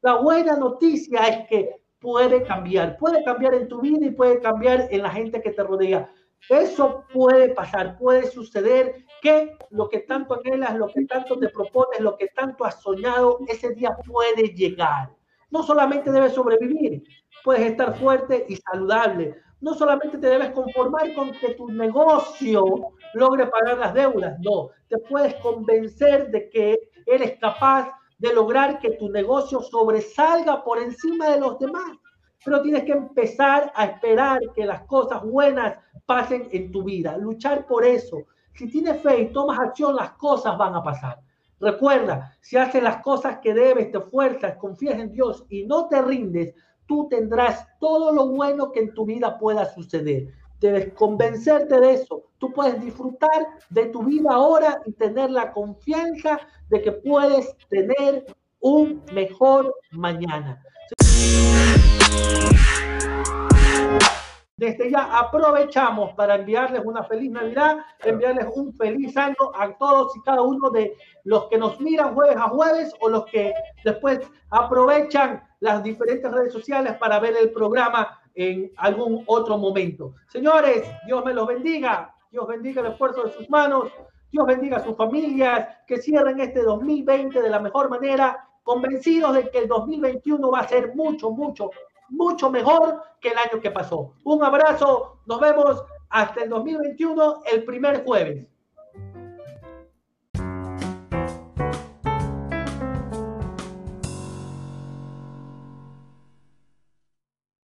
la 0.03 0.17
buena 0.17 0.57
noticia 0.57 1.21
es 1.27 1.49
que 1.49 1.81
puede 1.99 2.43
cambiar, 2.43 2.99
puede 2.99 3.25
cambiar 3.25 3.55
en 3.55 3.67
tu 3.67 3.81
vida 3.81 4.07
y 4.07 4.11
puede 4.11 4.39
cambiar 4.41 4.89
en 4.91 5.03
la 5.03 5.11
gente 5.11 5.41
que 5.41 5.51
te 5.51 5.63
rodea. 5.63 6.13
Eso 6.51 7.05
puede 7.11 7.55
pasar, 7.55 7.97
puede 7.97 8.31
suceder 8.31 9.07
que 9.23 9.57
lo 9.71 9.89
que 9.89 10.01
tanto 10.01 10.35
anhelas, 10.35 10.77
lo 10.77 10.89
que 10.89 11.07
tanto 11.07 11.39
te 11.39 11.49
propones, 11.49 12.01
lo 12.01 12.19
que 12.19 12.29
tanto 12.29 12.67
has 12.67 12.83
soñado, 12.83 13.39
ese 13.49 13.71
día 13.71 13.97
puede 14.07 14.49
llegar. 14.49 15.11
No 15.51 15.63
solamente 15.63 16.13
debes 16.13 16.35
sobrevivir, 16.35 17.03
puedes 17.45 17.71
estar 17.71 17.97
fuerte 17.99 18.47
y 18.49 18.57
saludable. 18.57 19.37
No 19.61 19.75
solamente 19.75 20.19
te 20.19 20.27
debes 20.27 20.51
conformar 20.51 21.15
con 21.15 21.31
que 21.33 21.55
tu 21.55 21.69
negocio 21.69 22.65
logre 23.13 23.47
pagar 23.47 23.79
las 23.79 23.95
deudas, 23.95 24.39
no, 24.41 24.71
te 24.89 24.99
puedes 24.99 25.35
convencer 25.37 26.31
de 26.31 26.49
que 26.51 26.91
eres 27.07 27.39
capaz 27.39 27.91
de 28.19 28.33
lograr 28.33 28.79
que 28.79 28.93
tu 28.93 29.11
negocio 29.11 29.61
sobresalga 29.61 30.65
por 30.65 30.79
encima 30.79 31.29
de 31.31 31.41
los 31.41 31.59
demás. 31.59 31.99
Pero 32.45 32.63
tienes 32.63 32.85
que 32.85 32.93
empezar 32.93 33.73
a 33.75 33.85
esperar 33.85 34.41
que 34.55 34.67
las 34.67 34.83
cosas 34.83 35.23
buenas 35.23 35.79
pasen 36.07 36.49
en 36.51 36.73
tu 36.73 36.83
vida, 36.83 37.17
luchar 37.17 37.67
por 37.67 37.85
eso. 37.85 38.23
Si 38.55 38.71
tienes 38.71 39.01
fe 39.03 39.23
y 39.23 39.33
tomas 39.33 39.59
acción, 39.59 39.97
las 39.97 40.13
cosas 40.13 40.57
van 40.57 40.75
a 40.75 40.83
pasar. 40.83 41.19
Recuerda, 41.61 42.37
si 42.41 42.57
haces 42.57 42.83
las 42.83 43.03
cosas 43.03 43.39
que 43.39 43.55
debes, 43.55 43.91
te 43.91 44.01
fuerzas, 44.01 44.57
confías 44.57 44.99
en 44.99 45.13
Dios 45.13 45.45
y 45.49 45.65
no 45.65 45.89
te 45.89 46.03
rindes, 46.03 46.55
tú 46.87 47.09
tendrás 47.09 47.67
todo 47.79 48.13
lo 48.13 48.29
bueno 48.29 48.73
que 48.73 48.81
en 48.81 48.95
tu 48.95 49.05
vida 49.05 49.39
pueda 49.39 49.73
suceder. 49.73 50.29
Debes 50.61 50.93
convencerte 50.95 51.81
de 51.81 51.95
eso. 51.95 52.25
Tú 52.39 52.53
puedes 52.53 52.81
disfrutar 52.81 53.47
de 53.71 53.87
tu 53.87 54.03
vida 54.03 54.31
ahora 54.33 54.81
y 54.87 54.93
tener 54.93 55.31
la 55.31 55.53
confianza 55.53 56.41
de 56.71 56.83
que 56.83 56.93
puedes 56.93 57.57
tener 57.69 58.25
un 58.61 59.03
mejor 59.13 59.75
mañana. 59.91 60.63
Desde 64.65 64.91
ya 64.91 65.19
aprovechamos 65.19 66.15
para 66.15 66.37
enviarles 66.37 66.81
una 66.87 67.05
feliz 67.05 67.31
Navidad, 67.31 67.85
enviarles 68.03 68.47
un 68.55 68.73
feliz 68.73 69.15
año 69.15 69.37
a 69.55 69.77
todos 69.77 70.17
y 70.17 70.23
cada 70.23 70.41
uno 70.41 70.71
de 70.71 70.97
los 71.25 71.49
que 71.49 71.59
nos 71.59 71.79
miran 71.81 72.15
jueves 72.15 72.39
a 72.39 72.49
jueves 72.49 72.95
o 73.03 73.11
los 73.11 73.27
que 73.27 73.53
después 73.85 74.21
aprovechan 74.49 75.45
las 75.61 75.83
diferentes 75.83 76.33
redes 76.33 76.51
sociales 76.51 76.95
para 76.95 77.21
ver 77.21 77.35
el 77.39 77.51
programa 77.51 78.19
en 78.35 78.73
algún 78.79 79.23
otro 79.27 79.59
momento. 79.59 80.15
Señores, 80.29 80.91
Dios 81.05 81.23
me 81.27 81.35
los 81.35 81.47
bendiga, 81.47 82.15
Dios 82.31 82.49
bendiga 82.49 82.81
el 82.81 82.93
esfuerzo 82.93 83.25
de 83.25 83.33
sus 83.33 83.51
manos, 83.51 83.93
Dios 84.33 84.47
bendiga 84.47 84.79
a 84.79 84.85
sus 84.85 84.97
familias, 84.97 85.77
que 85.87 85.99
cierren 85.99 86.41
este 86.41 86.63
2020 86.63 87.43
de 87.43 87.51
la 87.51 87.61
mejor 87.61 87.91
manera, 87.91 88.49
convencidos 88.63 89.35
de 89.35 89.51
que 89.51 89.59
el 89.59 89.69
2021 89.69 90.51
va 90.51 90.61
a 90.61 90.69
ser 90.69 90.95
mucho, 90.95 91.33
mucho, 91.33 91.71
mucho 92.09 92.51
mejor 92.51 93.03
que 93.21 93.31
el 93.31 93.39
año 93.39 93.61
que 93.61 93.71
pasó. 93.71 94.13
Un 94.25 94.43
abrazo, 94.43 95.19
nos 95.27 95.41
vemos 95.41 95.83
hasta 96.11 96.45
el 96.45 96.51
2021, 96.51 97.43
el 97.53 97.65
primer 97.65 98.05
jueves. 98.05 98.47